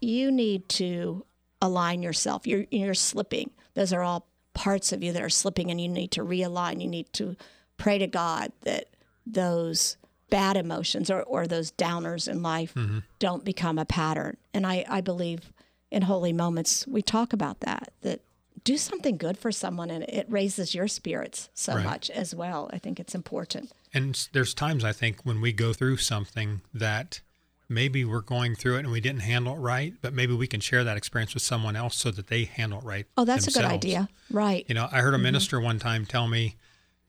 you 0.00 0.30
need 0.30 0.68
to 0.70 1.24
align 1.60 2.02
yourself. 2.02 2.46
You're 2.46 2.66
you're 2.70 2.94
slipping. 2.94 3.50
Those 3.74 3.92
are 3.92 4.02
all 4.02 4.26
parts 4.54 4.92
of 4.92 5.02
you 5.02 5.12
that 5.12 5.22
are 5.22 5.28
slipping, 5.28 5.70
and 5.70 5.80
you 5.80 5.88
need 5.88 6.10
to 6.12 6.22
realign. 6.22 6.80
You 6.80 6.88
need 6.88 7.12
to 7.14 7.36
pray 7.76 7.98
to 7.98 8.06
God 8.06 8.52
that 8.62 8.88
those 9.26 9.96
bad 10.30 10.56
emotions 10.56 11.10
or, 11.10 11.22
or 11.22 11.46
those 11.46 11.72
downers 11.72 12.28
in 12.28 12.42
life 12.42 12.74
mm-hmm. 12.74 12.98
don't 13.18 13.44
become 13.44 13.78
a 13.78 13.84
pattern. 13.84 14.36
And 14.52 14.66
I, 14.66 14.84
I 14.88 15.00
believe 15.00 15.52
in 15.90 16.02
holy 16.02 16.32
moments 16.32 16.86
we 16.86 17.02
talk 17.02 17.32
about 17.32 17.60
that. 17.60 17.92
That 18.02 18.20
do 18.64 18.76
something 18.76 19.16
good 19.16 19.38
for 19.38 19.52
someone 19.52 19.90
and 19.90 20.02
it 20.04 20.26
raises 20.28 20.74
your 20.74 20.88
spirits 20.88 21.48
so 21.54 21.76
Right. 21.76 21.84
much 21.84 22.10
as 22.10 22.34
well. 22.34 22.68
I 22.72 22.78
think 22.78 22.98
it's 22.98 23.14
important. 23.14 23.70
And 23.94 24.28
there's 24.32 24.54
times 24.54 24.84
I 24.84 24.92
think 24.92 25.20
when 25.22 25.40
we 25.40 25.52
go 25.52 25.72
through 25.72 25.98
something 25.98 26.62
that 26.74 27.20
maybe 27.68 28.04
we're 28.04 28.20
going 28.20 28.54
through 28.56 28.76
it 28.76 28.80
and 28.80 28.90
we 28.90 29.00
didn't 29.00 29.20
handle 29.20 29.54
it 29.54 29.58
right, 29.58 29.94
but 30.00 30.12
maybe 30.12 30.34
we 30.34 30.46
can 30.46 30.60
share 30.60 30.84
that 30.84 30.96
experience 30.96 31.34
with 31.34 31.42
someone 31.42 31.76
else 31.76 31.96
so 31.96 32.10
that 32.10 32.26
they 32.26 32.44
handle 32.44 32.80
it 32.80 32.84
right. 32.84 33.06
Oh, 33.16 33.24
that's 33.24 33.46
a 33.46 33.52
good 33.52 33.64
idea. 33.64 34.08
Right. 34.30 34.64
You 34.68 34.74
know, 34.74 34.88
I 34.90 35.00
heard 35.00 35.14
a 35.14 35.16
mm-hmm. 35.16 35.24
minister 35.24 35.60
one 35.60 35.78
time 35.78 36.04
tell 36.04 36.26
me 36.26 36.56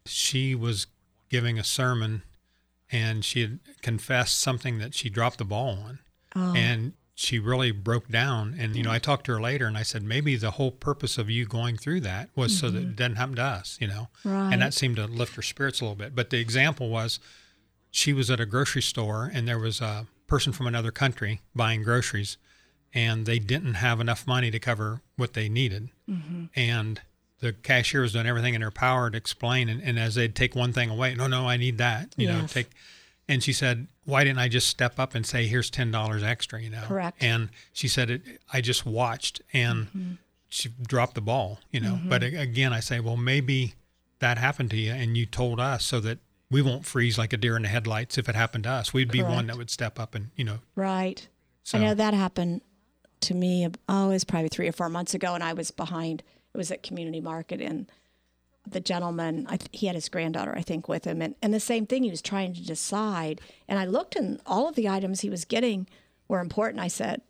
she 0.06 0.56
was 0.56 0.88
giving 1.30 1.60
a 1.60 1.63
sermon 1.63 2.23
and 2.91 3.23
she 3.26 3.41
had 3.41 3.60
confessed 3.82 4.39
something 4.39 4.80
that 4.80 4.93
she 4.93 5.10
dropped 5.10 5.38
the 5.38 5.45
ball 5.45 5.78
on. 5.86 6.00
Oh. 6.36 6.54
And 6.56 6.93
she 7.15 7.39
really 7.39 7.71
broke 7.71 8.10
down. 8.10 8.56
And, 8.60 8.76
you 8.76 8.84
know, 8.84 8.91
I 8.91 9.00
talked 9.00 9.26
to 9.26 9.32
her 9.34 9.41
later 9.41 9.65
and 9.65 9.76
I 9.76 9.82
said, 9.82 10.04
maybe 10.04 10.36
the 10.36 10.52
whole 10.52 10.69
purpose 10.69 11.17
of 11.17 11.32
you 11.32 11.45
going 11.45 11.76
through 11.76 12.02
that 12.02 12.30
was 12.36 12.58
so 12.58 12.69
that 12.69 12.80
it 12.80 12.95
doesn't 12.95 13.15
happen 13.15 13.36
to 13.38 13.41
us, 13.41 13.78
you 13.82 13.88
know? 13.88 14.10
Mm-hmm. 14.19 14.30
Right. 14.30 14.54
And 14.54 14.62
that 14.62 14.76
seemed 14.76 14.97
to 14.97 15.06
lift 15.06 15.36
her 15.36 15.41
spirits 15.41 15.82
a 15.82 15.86
little 15.86 15.95
bit. 15.95 16.15
But 16.15 16.30
the 16.30 16.39
example 16.39 16.89
was 16.89 17.19
she 17.89 18.13
was 18.13 18.30
at 18.30 18.39
a 18.39 18.45
grocery 18.45 18.84
store 18.84 19.32
and 19.34 19.47
there 19.47 19.58
was 19.58 19.82
a 19.82 20.06
person 20.28 20.54
from 20.54 20.67
another 20.67 20.91
country 20.91 21.41
buying 21.56 21.82
groceries 21.82 22.38
and 22.93 23.26
they 23.26 23.39
didn't 23.39 23.76
have 23.76 24.00
enough 24.00 24.28
money 24.28 24.52
to 24.52 24.60
cover 24.60 25.02
what 25.15 25.34
they 25.34 25.50
needed. 25.50 25.89
And 26.56 27.02
the 27.39 27.54
cashier 27.54 28.02
was 28.02 28.13
doing 28.13 28.26
everything 28.26 28.54
in 28.54 28.62
her 28.62 28.71
power 28.71 29.10
to 29.10 29.17
explain. 29.17 29.69
And, 29.69 29.82
and 29.82 30.00
as 30.00 30.15
they'd 30.15 30.36
take 30.36 30.56
one 30.56 30.73
thing 30.73 30.89
away, 30.89 31.13
no, 31.15 31.28
no, 31.28 31.47
I 31.47 31.58
need 31.58 31.78
that, 31.78 32.13
you 32.17 32.28
know, 32.28 32.47
take. 32.47 32.71
And 33.28 33.43
she 33.43 33.54
said, 33.54 33.88
why 34.06 34.23
didn't 34.23 34.39
I 34.39 34.47
just 34.47 34.67
step 34.67 35.00
up 35.00 35.13
and 35.13 35.26
say, 35.26 35.47
here's 35.47 35.69
$10 35.69 36.23
extra, 36.23 36.62
you 36.62 36.69
know? 36.69 36.84
Correct. 36.88 37.21
And 37.21 37.50
she 37.73 37.88
said, 37.88 38.10
it, 38.10 38.21
I 38.52 38.62
just 38.62 38.86
watched 38.86 39.41
and 39.54 39.88
mm-hmm. 39.88 40.12
she 40.47 40.69
dropped 40.88 41.15
the 41.15 41.21
ball, 41.21 41.60
you 41.71 41.80
know? 41.80 41.95
Mm-hmm. 41.95 42.10
But 42.10 42.23
again, 42.23 42.73
I 42.73 42.80
say, 42.80 43.00
well, 43.00 43.17
maybe 43.17 43.73
that 44.19 44.38
happened 44.38 44.71
to 44.71 44.78
you 44.78 44.93
and 44.93 45.17
you 45.17 45.26
told 45.26 45.60
us 45.60 45.84
so 45.86 46.00
that 46.00 46.19
we 46.50 46.62
won't 46.62 46.86
freeze 46.86 47.17
like 47.17 47.34
a 47.34 47.38
deer 47.38 47.58
in 47.58 47.63
the 47.63 47.67
headlights 47.67 48.17
if 48.17 48.30
it 48.30 48.36
happened 48.36 48.63
to 48.63 48.69
us. 48.69 48.93
We'd 48.93 49.12
be 49.12 49.21
one 49.21 49.47
that 49.47 49.58
would 49.58 49.69
step 49.69 50.00
up 50.00 50.15
and, 50.15 50.30
you 50.36 50.45
know, 50.45 50.60
Right. 50.76 51.28
So- 51.63 51.78
I 51.78 51.82
know 51.82 51.93
that 51.93 52.13
happened 52.13 52.62
to 53.21 53.34
me. 53.34 53.67
Oh, 53.89 54.10
it 54.10 54.13
was 54.13 54.23
probably 54.23 54.50
three 54.50 54.67
or 54.67 54.71
four 54.71 54.89
months 54.89 55.13
ago, 55.13 55.34
and 55.34 55.43
I 55.43 55.54
was 55.54 55.71
behind. 55.71 56.23
It 56.58 56.60
was 56.60 56.72
at 56.72 56.84
Community 56.84 57.22
Market, 57.22 57.62
and 57.62 57.89
the 58.65 58.80
gentleman, 58.80 59.46
I 59.48 59.58
th- 59.58 59.70
he 59.72 59.86
had 59.86 59.96
his 59.96 60.10
granddaughter, 60.10 60.54
I 60.58 60.62
think, 60.62 60.88
with 60.88 61.06
him, 61.06 61.22
and 61.22 61.36
and 61.41 61.54
the 61.54 61.60
same 61.60 61.86
thing. 61.86 62.04
He 62.04 62.10
was 62.10 62.22
trying 62.22 62.54
to 62.56 62.65
decide, 62.65 63.39
and 63.67 63.80
I 63.80 63.86
looked, 63.86 64.15
and 64.15 64.41
all 64.46 64.67
of 64.67 64.76
the 64.76 64.89
items 64.89 65.22
he 65.22 65.30
was 65.30 65.46
getting 65.46 65.88
were 66.28 66.39
important. 66.39 66.84
I 66.84 66.88
said, 66.88 67.22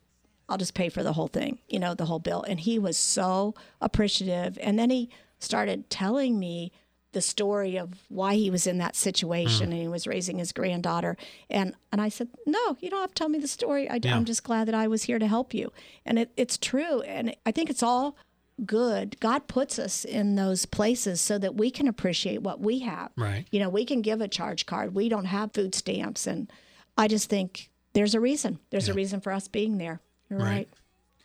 I'll 0.50 0.58
just 0.58 0.74
pay 0.74 0.90
for 0.90 1.04
the 1.04 1.14
whole 1.14 1.28
thing, 1.28 1.60
you 1.68 1.80
know, 1.80 1.94
the 1.94 2.06
whole 2.06 2.20
bill. 2.20 2.44
And 2.48 2.60
he 2.60 2.80
was 2.80 2.98
so 2.98 3.54
appreciative. 3.82 4.58
And 4.62 4.80
then 4.80 4.90
he 4.90 5.10
started 5.40 5.90
telling 5.90 6.40
me 6.40 6.72
the 7.12 7.22
story 7.22 7.78
of 7.78 8.06
why 8.10 8.36
he 8.36 8.50
was 8.50 8.68
in 8.68 8.78
that 8.78 8.96
situation 8.96 9.70
mm. 9.70 9.72
and 9.72 9.82
he 9.82 9.88
was 9.88 10.08
raising 10.08 10.38
his 10.38 10.52
granddaughter. 10.52 11.18
And 11.50 11.74
and 11.92 12.00
I 12.00 12.10
said, 12.10 12.30
No, 12.46 12.78
you 12.80 12.90
don't 12.90 13.02
have 13.02 13.14
to 13.14 13.16
tell 13.16 13.30
me 13.30 13.40
the 13.40 13.48
story. 13.48 13.90
I, 13.90 14.00
Yeah. 14.02 14.16
I'm 14.16 14.26
just 14.26 14.44
glad 14.44 14.68
that 14.68 14.76
I 14.76 14.88
was 14.88 15.04
here 15.04 15.20
to 15.20 15.28
help 15.28 15.54
you. 15.54 15.72
And 16.06 16.20
it, 16.20 16.32
it's 16.38 16.58
true. 16.58 17.02
And 17.02 17.36
I 17.46 17.52
think 17.52 17.70
it's 17.70 17.84
all 17.84 18.18
good. 18.66 19.20
God 19.20 19.48
puts 19.48 19.78
us 19.80 20.04
in 20.06 20.36
those 20.36 20.66
places 20.66 21.22
so 21.22 21.38
that 21.38 21.56
we 21.56 21.70
can 21.72 21.88
appreciate 21.88 22.42
what 22.42 22.60
we 22.60 22.80
have. 22.80 23.12
Right. 23.16 23.46
You 23.52 23.60
know, 23.60 23.70
we 23.70 23.86
can 23.86 24.02
give 24.02 24.22
a 24.22 24.28
charge 24.28 24.66
card. 24.66 24.96
We 24.96 25.10
don't 25.10 25.26
have 25.26 25.54
food 25.54 25.76
stamps. 25.76 26.26
And 26.28 26.52
I 26.98 27.08
just 27.08 27.30
think 27.30 27.70
there's 27.94 28.16
a 28.16 28.20
reason. 28.20 28.60
There's 28.70 28.90
a 28.90 28.94
reason 28.94 29.22
for 29.22 29.32
us 29.32 29.48
being 29.48 29.78
there. 29.78 30.02
You're 30.30 30.40
Right. 30.40 30.46
right. 30.48 30.70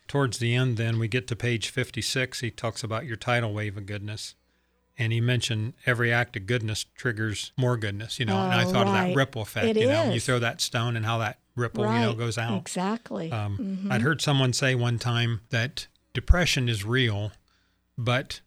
towards 0.07 0.37
the 0.37 0.53
end, 0.53 0.77
then 0.77 0.99
we 0.99 1.07
get 1.07 1.27
to 1.27 1.35
page 1.35 1.69
56. 1.69 2.41
He 2.41 2.51
talks 2.51 2.83
about 2.83 3.05
your 3.05 3.15
tidal 3.15 3.53
wave 3.53 3.77
of 3.77 3.85
goodness. 3.85 4.35
And 4.97 5.11
he 5.11 5.19
mentioned 5.21 5.73
every 5.87 6.13
act 6.13 6.35
of 6.37 6.45
goodness 6.45 6.83
triggers 6.95 7.51
more 7.57 7.77
goodness, 7.77 8.19
you 8.19 8.25
know. 8.27 8.35
and 8.37 8.53
I 8.53 8.65
Oh, 8.65 8.71
thought 8.71 8.85
of 8.85 8.93
that 8.93 9.15
ripple 9.15 9.41
effect, 9.41 9.65
It 9.65 9.77
you 9.77 9.87
know. 9.87 10.11
You 10.11 10.19
throw 10.19 10.37
that 10.39 10.61
stone 10.61 10.95
and 10.95 11.03
how 11.05 11.17
that 11.17 11.39
ripple, 11.55 11.85
you 11.85 11.99
know, 11.99 12.13
goes 12.13 12.37
out. 12.37 12.59
Exactly. 12.59 13.31
Um, 13.31 13.87
I'd 13.89 14.01
heard 14.03 14.21
someone 14.21 14.53
say 14.53 14.75
one 14.75 14.99
time 14.99 15.41
that 15.49 15.87
depression 16.13 16.69
is 16.69 16.85
real, 16.85 17.31
but 17.97 18.41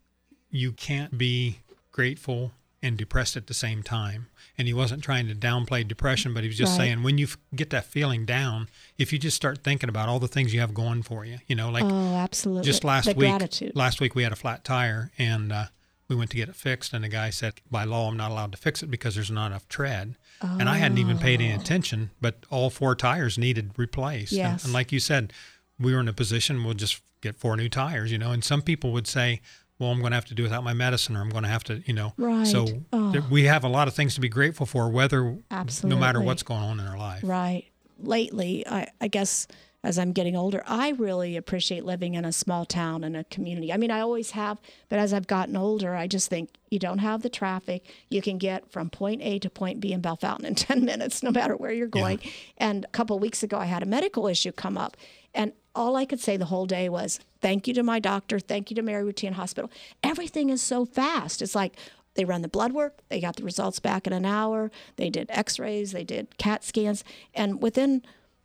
you 0.50 0.72
can't 0.72 1.18
be 1.18 1.60
grateful 1.92 2.52
and 2.82 2.96
depressed 2.96 3.36
at 3.36 3.46
the 3.46 3.54
same 3.54 3.82
time. 3.82 4.28
And 4.58 4.68
he 4.68 4.74
wasn't 4.74 5.02
trying 5.02 5.26
to 5.28 5.34
downplay 5.34 5.86
depression, 5.86 6.32
but 6.32 6.42
he 6.44 6.48
was 6.48 6.56
just 6.58 6.72
Right. 6.78 6.86
saying 6.86 7.02
when 7.02 7.18
you 7.18 7.26
get 7.54 7.70
that 7.70 7.86
feeling 7.86 8.24
down, 8.24 8.68
if 8.96 9.12
you 9.12 9.18
just 9.18 9.36
start 9.36 9.64
thinking 9.64 9.88
about 9.88 10.08
all 10.08 10.20
the 10.20 10.28
things 10.28 10.54
you 10.54 10.60
have 10.60 10.72
going 10.74 11.02
for 11.02 11.24
you, 11.24 11.38
you 11.46 11.56
know, 11.56 11.70
like 11.70 11.84
oh, 11.84 12.16
absolutely. 12.16 12.64
just 12.64 12.84
last 12.84 13.06
the 13.06 13.14
week 13.14 13.28
gratitude. 13.30 13.72
last 13.74 14.00
week 14.00 14.14
we 14.14 14.22
had 14.22 14.32
a 14.32 14.36
flat 14.36 14.64
tire 14.64 15.10
and 15.18 15.52
uh, 15.52 15.64
we 16.08 16.14
went 16.14 16.30
to 16.30 16.36
get 16.36 16.48
it 16.48 16.54
fixed 16.54 16.92
and 16.92 17.02
the 17.02 17.08
guy 17.08 17.30
said 17.30 17.54
by 17.70 17.82
law 17.82 18.08
i'm 18.08 18.16
not 18.16 18.30
allowed 18.30 18.52
to 18.52 18.58
fix 18.58 18.80
it 18.82 18.86
because 18.92 19.16
there's 19.16 19.30
not 19.30 19.46
enough 19.48 19.68
tread 19.68 20.14
and 20.40 20.68
i 20.68 20.76
hadn't 20.76 20.98
even 20.98 21.18
paid 21.18 21.40
any 21.40 21.50
attention 21.50 22.10
but 22.20 22.44
all 22.48 22.70
four 22.70 22.94
tires 22.94 23.36
needed 23.36 23.72
replaced 23.76 24.30
And- 24.30 24.38
Yes. 24.38 24.64
and, 24.64 24.72
like 24.72 24.92
you 24.92 25.00
said 25.00 25.32
we 25.80 25.92
were 25.92 25.98
in 25.98 26.06
a 26.06 26.12
position 26.12 26.62
we'll 26.62 26.74
just 26.74 27.00
get 27.20 27.36
four 27.36 27.56
new 27.56 27.68
tires 27.68 28.10
you 28.12 28.18
know 28.18 28.30
and 28.32 28.44
some 28.44 28.62
people 28.62 28.92
would 28.92 29.06
say 29.06 29.40
well 29.78 29.90
i'm 29.90 30.00
going 30.00 30.10
to 30.12 30.16
have 30.16 30.24
to 30.26 30.34
do 30.34 30.42
without 30.42 30.62
my 30.64 30.72
medicine 30.74 31.16
or 31.16 31.20
i'm 31.22 31.30
going 31.30 31.42
to 31.44 31.48
have 31.48 31.64
to 31.64 31.82
you 31.86 31.92
know 31.94 32.12
Right. 32.16 32.46
so 32.46 32.66
Oh. 32.92 33.24
we 33.30 33.44
have 33.44 33.64
a 33.64 33.68
lot 33.68 33.88
of 33.88 33.94
things 33.94 34.14
to 34.14 34.20
be 34.20 34.28
grateful 34.28 34.66
for 34.66 34.88
whether 34.90 35.36
Absolutely. 35.50 35.96
no 35.96 36.00
matter 36.00 36.20
what's 36.20 36.42
going 36.42 36.62
on 36.62 36.80
in 36.80 36.86
our 36.86 36.98
life 36.98 37.20
Right. 37.24 37.64
Lately, 37.98 38.66
I, 38.68 38.88
I 39.00 39.08
guess 39.08 39.46
as 39.82 39.98
I'm 39.98 40.12
getting 40.12 40.36
older, 40.36 40.62
I 40.66 40.90
really 40.90 41.34
appreciate 41.36 41.82
living 41.84 42.12
in 42.14 42.26
a 42.26 42.32
small 42.32 42.66
town 42.66 43.02
and 43.04 43.16
a 43.16 43.24
community. 43.24 43.72
I 43.72 43.78
mean, 43.78 43.90
I 43.90 44.00
always 44.00 44.32
have, 44.32 44.58
but 44.90 44.98
as 44.98 45.14
I've 45.14 45.26
gotten 45.26 45.56
older, 45.56 45.94
I 45.94 46.06
just 46.06 46.28
think 46.28 46.50
you 46.70 46.78
don't 46.78 46.98
have 46.98 47.22
the 47.22 47.30
traffic. 47.30 47.86
You 48.10 48.20
can 48.20 48.36
get 48.36 48.70
from 48.70 48.90
point 48.90 49.22
A 49.22 49.38
to 49.38 49.48
point 49.48 49.80
B 49.80 49.92
in 49.94 50.02
Bellefontaine 50.02 50.44
in 50.44 50.54
10 50.56 50.84
minutes, 50.84 51.22
no 51.22 51.30
matter 51.30 51.56
where 51.56 51.72
you're 51.72 51.86
going. 51.86 52.18
Yeah. 52.22 52.30
And 52.58 52.84
a 52.84 52.88
couple 52.88 53.16
of 53.16 53.22
weeks 53.22 53.42
ago, 53.42 53.56
I 53.58 53.64
had 53.64 53.82
a 53.82 53.86
medical 53.86 54.26
issue 54.26 54.52
come 54.52 54.76
up. 54.76 54.98
And 55.34 55.52
all 55.76 55.94
I 55.94 56.04
could 56.06 56.20
say 56.20 56.36
the 56.36 56.46
whole 56.46 56.66
day 56.66 56.88
was, 56.88 57.20
thank 57.40 57.68
you 57.68 57.74
to 57.74 57.82
my 57.82 57.98
doctor. 58.00 58.40
Thank 58.40 58.70
you 58.70 58.74
to 58.76 58.82
Mary 58.82 59.04
Rutan 59.12 59.32
Hospital. 59.32 59.70
Everything 60.02 60.50
is 60.50 60.62
so 60.62 60.84
fast. 60.84 61.42
It's 61.42 61.54
like, 61.54 61.76
they 62.14 62.24
run 62.24 62.40
the 62.42 62.48
blood 62.48 62.72
work, 62.72 63.00
they 63.10 63.20
got 63.20 63.36
the 63.36 63.44
results 63.44 63.78
back 63.78 64.06
in 64.06 64.12
an 64.14 64.24
hour, 64.24 64.70
they 64.96 65.10
did 65.10 65.26
x 65.28 65.58
rays, 65.58 65.92
they 65.92 66.02
did 66.02 66.38
CAT 66.38 66.64
scans, 66.64 67.04
and 67.34 67.60
within 67.62 68.02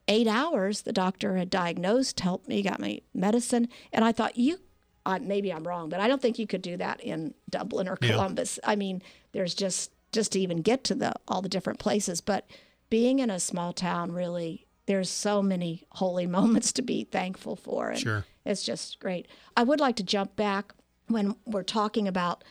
eight 0.09 0.27
hours, 0.27 0.81
the 0.81 0.91
doctor 0.91 1.37
had 1.37 1.49
diagnosed, 1.49 2.19
helped 2.19 2.49
me, 2.49 2.61
got 2.61 2.81
me 2.81 3.01
medicine. 3.13 3.69
And 3.93 4.03
I 4.03 4.11
thought, 4.11 4.35
you, 4.37 4.59
uh, 5.05 5.19
maybe 5.21 5.53
I'm 5.53 5.65
wrong, 5.65 5.87
but 5.87 6.01
I 6.01 6.09
don't 6.09 6.21
think 6.21 6.37
you 6.37 6.47
could 6.47 6.61
do 6.61 6.75
that 6.77 6.99
in 6.99 7.33
Dublin 7.49 7.87
or 7.87 7.97
Yeah. 8.01 8.11
Columbus. 8.11 8.59
I 8.65 8.75
mean, 8.75 9.01
there's 9.31 9.55
just, 9.55 9.89
just 10.11 10.33
to 10.33 10.39
even 10.41 10.61
get 10.61 10.83
to 10.85 10.95
the 10.95 11.13
all 11.29 11.41
the 11.41 11.47
different 11.47 11.79
places. 11.79 12.19
But 12.19 12.45
being 12.89 13.19
in 13.19 13.29
a 13.29 13.39
small 13.39 13.71
town, 13.71 14.11
really, 14.11 14.67
there's 14.85 15.09
so 15.09 15.41
many 15.41 15.83
holy 15.91 16.27
moments 16.37 16.71
to 16.73 16.81
be 16.81 17.03
thankful 17.03 17.55
for. 17.55 17.89
And 17.89 17.99
Sure. 17.99 18.25
it's 18.45 18.63
just 18.63 18.99
great. 18.99 19.27
I 19.55 19.63
would 19.63 19.79
like 19.79 19.95
to 19.97 20.03
jump 20.03 20.35
back 20.35 20.73
when 21.07 21.35
we're 21.45 21.63
talking 21.63 22.07
about 22.07 22.43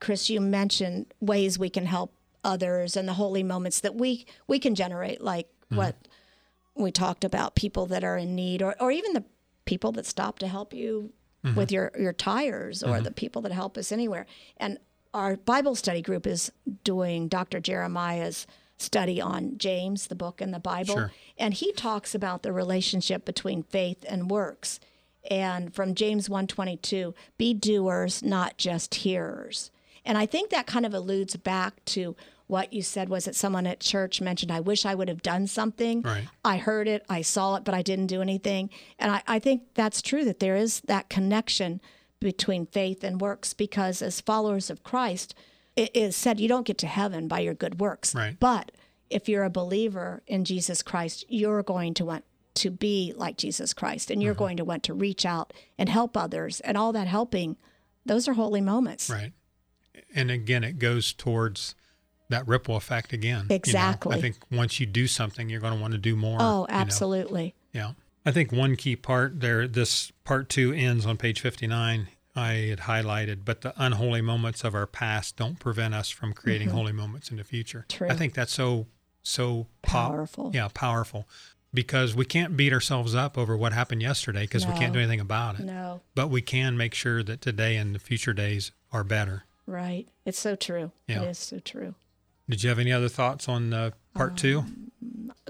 Chris, 0.00 0.28
you 0.28 0.40
mentioned 0.40 1.12
ways 1.20 1.58
we 1.58 1.70
can 1.70 1.86
help 1.86 2.12
others 2.44 2.96
and 2.96 3.08
the 3.08 3.14
holy 3.14 3.42
moments 3.42 3.80
that 3.80 3.94
we 3.94 4.26
we 4.46 4.58
can 4.58 4.74
generate, 4.74 5.20
like 5.20 5.48
mm-hmm. 5.48 5.76
what 5.76 6.08
we 6.74 6.90
talked 6.90 7.24
about, 7.24 7.54
people 7.54 7.86
that 7.86 8.04
are 8.04 8.16
in 8.16 8.34
need, 8.34 8.62
or 8.62 8.76
or 8.80 8.90
even 8.90 9.14
the 9.14 9.24
people 9.64 9.92
that 9.92 10.06
stop 10.06 10.38
to 10.38 10.48
help 10.48 10.72
you 10.72 11.12
mm-hmm. 11.44 11.56
with 11.56 11.72
your 11.72 11.90
your 11.98 12.12
tires, 12.12 12.82
or 12.82 12.94
mm-hmm. 12.94 13.04
the 13.04 13.10
people 13.10 13.42
that 13.42 13.52
help 13.52 13.76
us 13.76 13.90
anywhere. 13.90 14.26
And 14.58 14.78
our 15.14 15.36
Bible 15.36 15.74
study 15.74 16.02
group 16.02 16.26
is 16.26 16.52
doing 16.84 17.28
Dr. 17.28 17.58
Jeremiah's 17.58 18.46
study 18.78 19.20
on 19.20 19.56
James, 19.58 20.06
the 20.08 20.14
book 20.14 20.40
in 20.42 20.50
the 20.50 20.58
Bible, 20.58 20.94
Sure. 20.94 21.12
and 21.38 21.54
he 21.54 21.72
talks 21.72 22.14
about 22.14 22.42
the 22.42 22.52
relationship 22.52 23.24
between 23.24 23.62
faith 23.62 24.04
and 24.08 24.30
works. 24.30 24.80
And 25.30 25.74
from 25.74 25.94
James 25.94 26.28
122, 26.30 27.14
be 27.38 27.52
doers, 27.54 28.22
not 28.22 28.58
just 28.58 28.96
hearers. 28.96 29.70
And 30.04 30.16
I 30.16 30.26
think 30.26 30.50
that 30.50 30.66
kind 30.66 30.86
of 30.86 30.94
alludes 30.94 31.34
back 31.36 31.84
to 31.86 32.14
what 32.46 32.72
you 32.72 32.80
said 32.80 33.08
was 33.08 33.24
that 33.24 33.34
someone 33.34 33.66
at 33.66 33.80
church 33.80 34.20
mentioned, 34.20 34.52
I 34.52 34.60
wish 34.60 34.86
I 34.86 34.94
would 34.94 35.08
have 35.08 35.22
done 35.22 35.48
something. 35.48 36.02
Right. 36.02 36.28
I 36.44 36.58
heard 36.58 36.86
it, 36.86 37.04
I 37.08 37.22
saw 37.22 37.56
it, 37.56 37.64
but 37.64 37.74
I 37.74 37.82
didn't 37.82 38.06
do 38.06 38.22
anything. 38.22 38.70
And 39.00 39.10
I, 39.10 39.22
I 39.26 39.38
think 39.40 39.62
that's 39.74 40.00
true 40.00 40.24
that 40.26 40.38
there 40.38 40.54
is 40.54 40.80
that 40.82 41.08
connection 41.08 41.80
between 42.20 42.66
faith 42.66 43.02
and 43.02 43.20
works 43.20 43.52
because 43.52 44.00
as 44.00 44.20
followers 44.20 44.70
of 44.70 44.84
Christ, 44.84 45.34
it 45.76 45.94
is 45.94 46.16
said 46.16 46.40
you 46.40 46.48
don't 46.48 46.66
get 46.66 46.78
to 46.78 46.86
heaven 46.86 47.28
by 47.28 47.40
your 47.40 47.54
good 47.54 47.78
works. 47.80 48.14
Right. 48.14 48.36
But 48.40 48.72
if 49.10 49.28
you're 49.28 49.44
a 49.44 49.50
believer 49.50 50.22
in 50.26 50.44
Jesus 50.44 50.82
Christ, 50.82 51.24
you're 51.28 51.62
going 51.62 51.94
to 51.94 52.04
want 52.04 52.24
to 52.54 52.70
be 52.70 53.12
like 53.16 53.36
Jesus 53.36 53.74
Christ 53.74 54.10
and 54.10 54.22
you're 54.22 54.32
Mm-hmm. 54.34 54.38
going 54.38 54.56
to 54.56 54.64
want 54.64 54.82
to 54.84 54.94
reach 54.94 55.26
out 55.26 55.52
and 55.78 55.88
help 55.88 56.16
others. 56.16 56.60
And 56.60 56.76
all 56.78 56.92
that 56.92 57.06
helping, 57.06 57.56
those 58.06 58.26
are 58.26 58.32
holy 58.32 58.60
moments. 58.62 59.10
Right. 59.10 59.32
And 60.14 60.30
again, 60.30 60.64
it 60.64 60.78
goes 60.78 61.12
towards 61.12 61.74
that 62.30 62.48
ripple 62.48 62.74
effect 62.76 63.12
again. 63.12 63.42
you 63.44 63.48
know. 63.50 63.54
Exactly. 63.54 64.16
I 64.16 64.20
think 64.20 64.36
once 64.50 64.80
you 64.80 64.86
do 64.86 65.06
something, 65.06 65.48
you're 65.50 65.60
going 65.60 65.74
to 65.74 65.80
want 65.80 65.92
to 65.92 65.98
do 65.98 66.16
more. 66.16 66.38
Oh, 66.40 66.66
you 66.68 66.74
know. 66.74 66.80
absolutely. 66.80 67.54
Yeah. 67.72 67.92
I 68.24 68.32
think 68.32 68.50
one 68.50 68.74
key 68.74 68.96
part 68.96 69.40
there, 69.40 69.68
this 69.68 70.10
part 70.24 70.48
two 70.48 70.72
ends 70.72 71.06
on 71.06 71.16
page 71.16 71.40
59. 71.40 72.08
I 72.36 72.52
had 72.68 72.80
highlighted, 72.80 73.40
but 73.44 73.62
the 73.62 73.72
unholy 73.76 74.20
moments 74.20 74.62
of 74.64 74.74
our 74.74 74.86
past 74.86 75.36
don't 75.36 75.58
prevent 75.58 75.94
us 75.94 76.10
from 76.10 76.32
creating 76.32 76.68
holy 76.70 76.92
moments 76.92 77.30
in 77.30 77.36
the 77.36 77.44
future. 77.44 77.80
Mm-hmm. 77.88 77.96
True. 77.96 78.08
I 78.10 78.14
think 78.14 78.34
that's 78.34 78.52
so, 78.52 78.86
so 79.22 79.66
pow- 79.82 80.10
Powerful. 80.10 80.50
Yeah, 80.54 80.68
powerful. 80.72 81.26
Because 81.74 82.14
we 82.14 82.24
can't 82.24 82.56
beat 82.56 82.72
ourselves 82.72 83.14
up 83.14 83.36
over 83.36 83.56
what 83.56 83.72
happened 83.72 84.00
yesterday 84.02 84.42
because 84.42 84.66
we 84.66 84.72
can't 84.74 84.92
do 84.94 84.98
anything 84.98 85.20
about 85.20 85.58
it. 85.58 85.64
No, 85.66 86.00
But 86.14 86.28
we 86.28 86.40
can 86.40 86.76
make 86.76 86.94
sure 86.94 87.22
that 87.22 87.40
today 87.42 87.76
and 87.76 87.94
the 87.94 87.98
future 87.98 88.32
days 88.32 88.72
are 88.92 89.04
better. 89.04 89.44
right. 89.66 90.06
It's 90.24 90.38
so 90.38 90.56
true. 90.56 90.92
Yeah. 91.06 91.22
It 91.22 91.28
is 91.30 91.38
so 91.38 91.58
true. 91.58 91.94
Did 92.48 92.62
you 92.62 92.68
have 92.70 92.78
any 92.78 92.92
other 92.92 93.08
thoughts 93.08 93.48
on 93.48 93.72
uh, 93.74 93.90
part 94.14 94.36
two? 94.36 94.64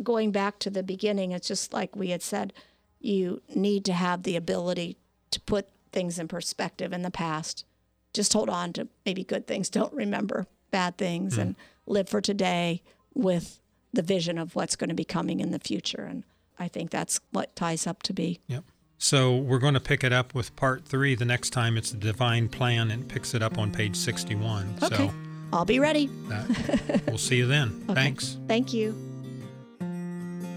going 0.02 0.30
back 0.32 0.58
to 0.60 0.70
the 0.70 0.82
beginning, 0.82 1.32
it's 1.32 1.48
just 1.48 1.72
like 1.72 1.94
we 1.96 2.08
had 2.08 2.22
said, 2.22 2.52
you 3.00 3.40
need 3.54 3.84
to 3.84 3.92
have 3.92 4.22
the 4.24 4.36
ability 4.36 4.96
to 5.30 5.40
put 5.40 5.68
things 5.96 6.18
in 6.18 6.28
perspective 6.28 6.92
in 6.92 7.00
the 7.00 7.10
past. 7.10 7.64
Just 8.12 8.34
hold 8.34 8.50
on 8.50 8.74
to 8.74 8.86
maybe 9.06 9.24
good 9.24 9.46
things. 9.46 9.70
Don't 9.70 9.94
remember 9.94 10.46
bad 10.70 10.98
things 10.98 11.36
hmm. 11.36 11.40
and 11.40 11.56
live 11.86 12.06
for 12.06 12.20
today 12.20 12.82
with 13.14 13.60
the 13.94 14.02
vision 14.02 14.36
of 14.36 14.54
what's 14.54 14.76
going 14.76 14.90
to 14.90 14.94
be 14.94 15.06
coming 15.06 15.40
in 15.40 15.52
the 15.52 15.58
future. 15.58 16.02
And 16.02 16.24
I 16.58 16.68
think 16.68 16.90
that's 16.90 17.18
what 17.30 17.56
ties 17.56 17.86
up 17.86 18.02
to 18.02 18.12
be. 18.12 18.40
Yep. 18.46 18.64
So 18.98 19.36
we're 19.36 19.58
going 19.58 19.72
to 19.72 19.80
pick 19.80 20.04
it 20.04 20.12
up 20.12 20.34
with 20.34 20.54
part 20.54 20.84
three 20.84 21.14
the 21.14 21.24
next 21.24 21.50
time 21.50 21.78
it's 21.78 21.92
the 21.92 21.96
divine 21.96 22.50
plan 22.50 22.90
and 22.90 23.08
picks 23.08 23.32
it 23.32 23.42
up 23.42 23.56
on 23.56 23.72
page 23.72 23.96
61. 23.96 24.76
Okay. 24.82 24.96
So 24.96 25.14
I'll 25.50 25.64
be 25.64 25.78
ready. 25.78 26.10
that, 26.28 27.02
we'll 27.06 27.16
see 27.16 27.36
you 27.36 27.46
then. 27.46 27.84
Okay. 27.90 27.94
Thanks. 27.94 28.36
Thank 28.46 28.74
you. 28.74 28.94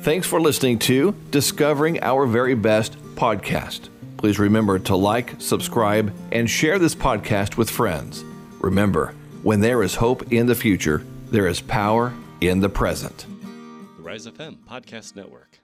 Thanks 0.01 0.27
for 0.27 0.41
listening 0.41 0.79
to 0.79 1.15
Discovering 1.31 2.03
Our 2.03 2.25
Very 2.25 2.55
Best 2.55 2.97
podcast. 3.15 3.87
Please 4.19 4.37
remember 4.37 4.77
to 4.79 4.97
like, 4.97 5.35
subscribe, 5.39 6.13
and 6.33 6.49
share 6.49 6.77
this 6.77 6.93
podcast 6.93 7.55
with 7.55 7.69
friends. 7.69 8.25
Remember, 8.59 9.15
when 9.43 9.61
there 9.61 9.81
is 9.81 9.95
hope 9.95 10.33
in 10.33 10.45
the 10.45 10.55
future, 10.55 11.05
there 11.31 11.47
is 11.47 11.61
power 11.61 12.13
in 12.41 12.59
the 12.59 12.67
present. 12.67 13.25
The 13.95 14.03
Rise 14.03 14.25
of 14.25 14.33
FM 14.33 14.57
Podcast 14.69 15.15
Network. 15.15 15.61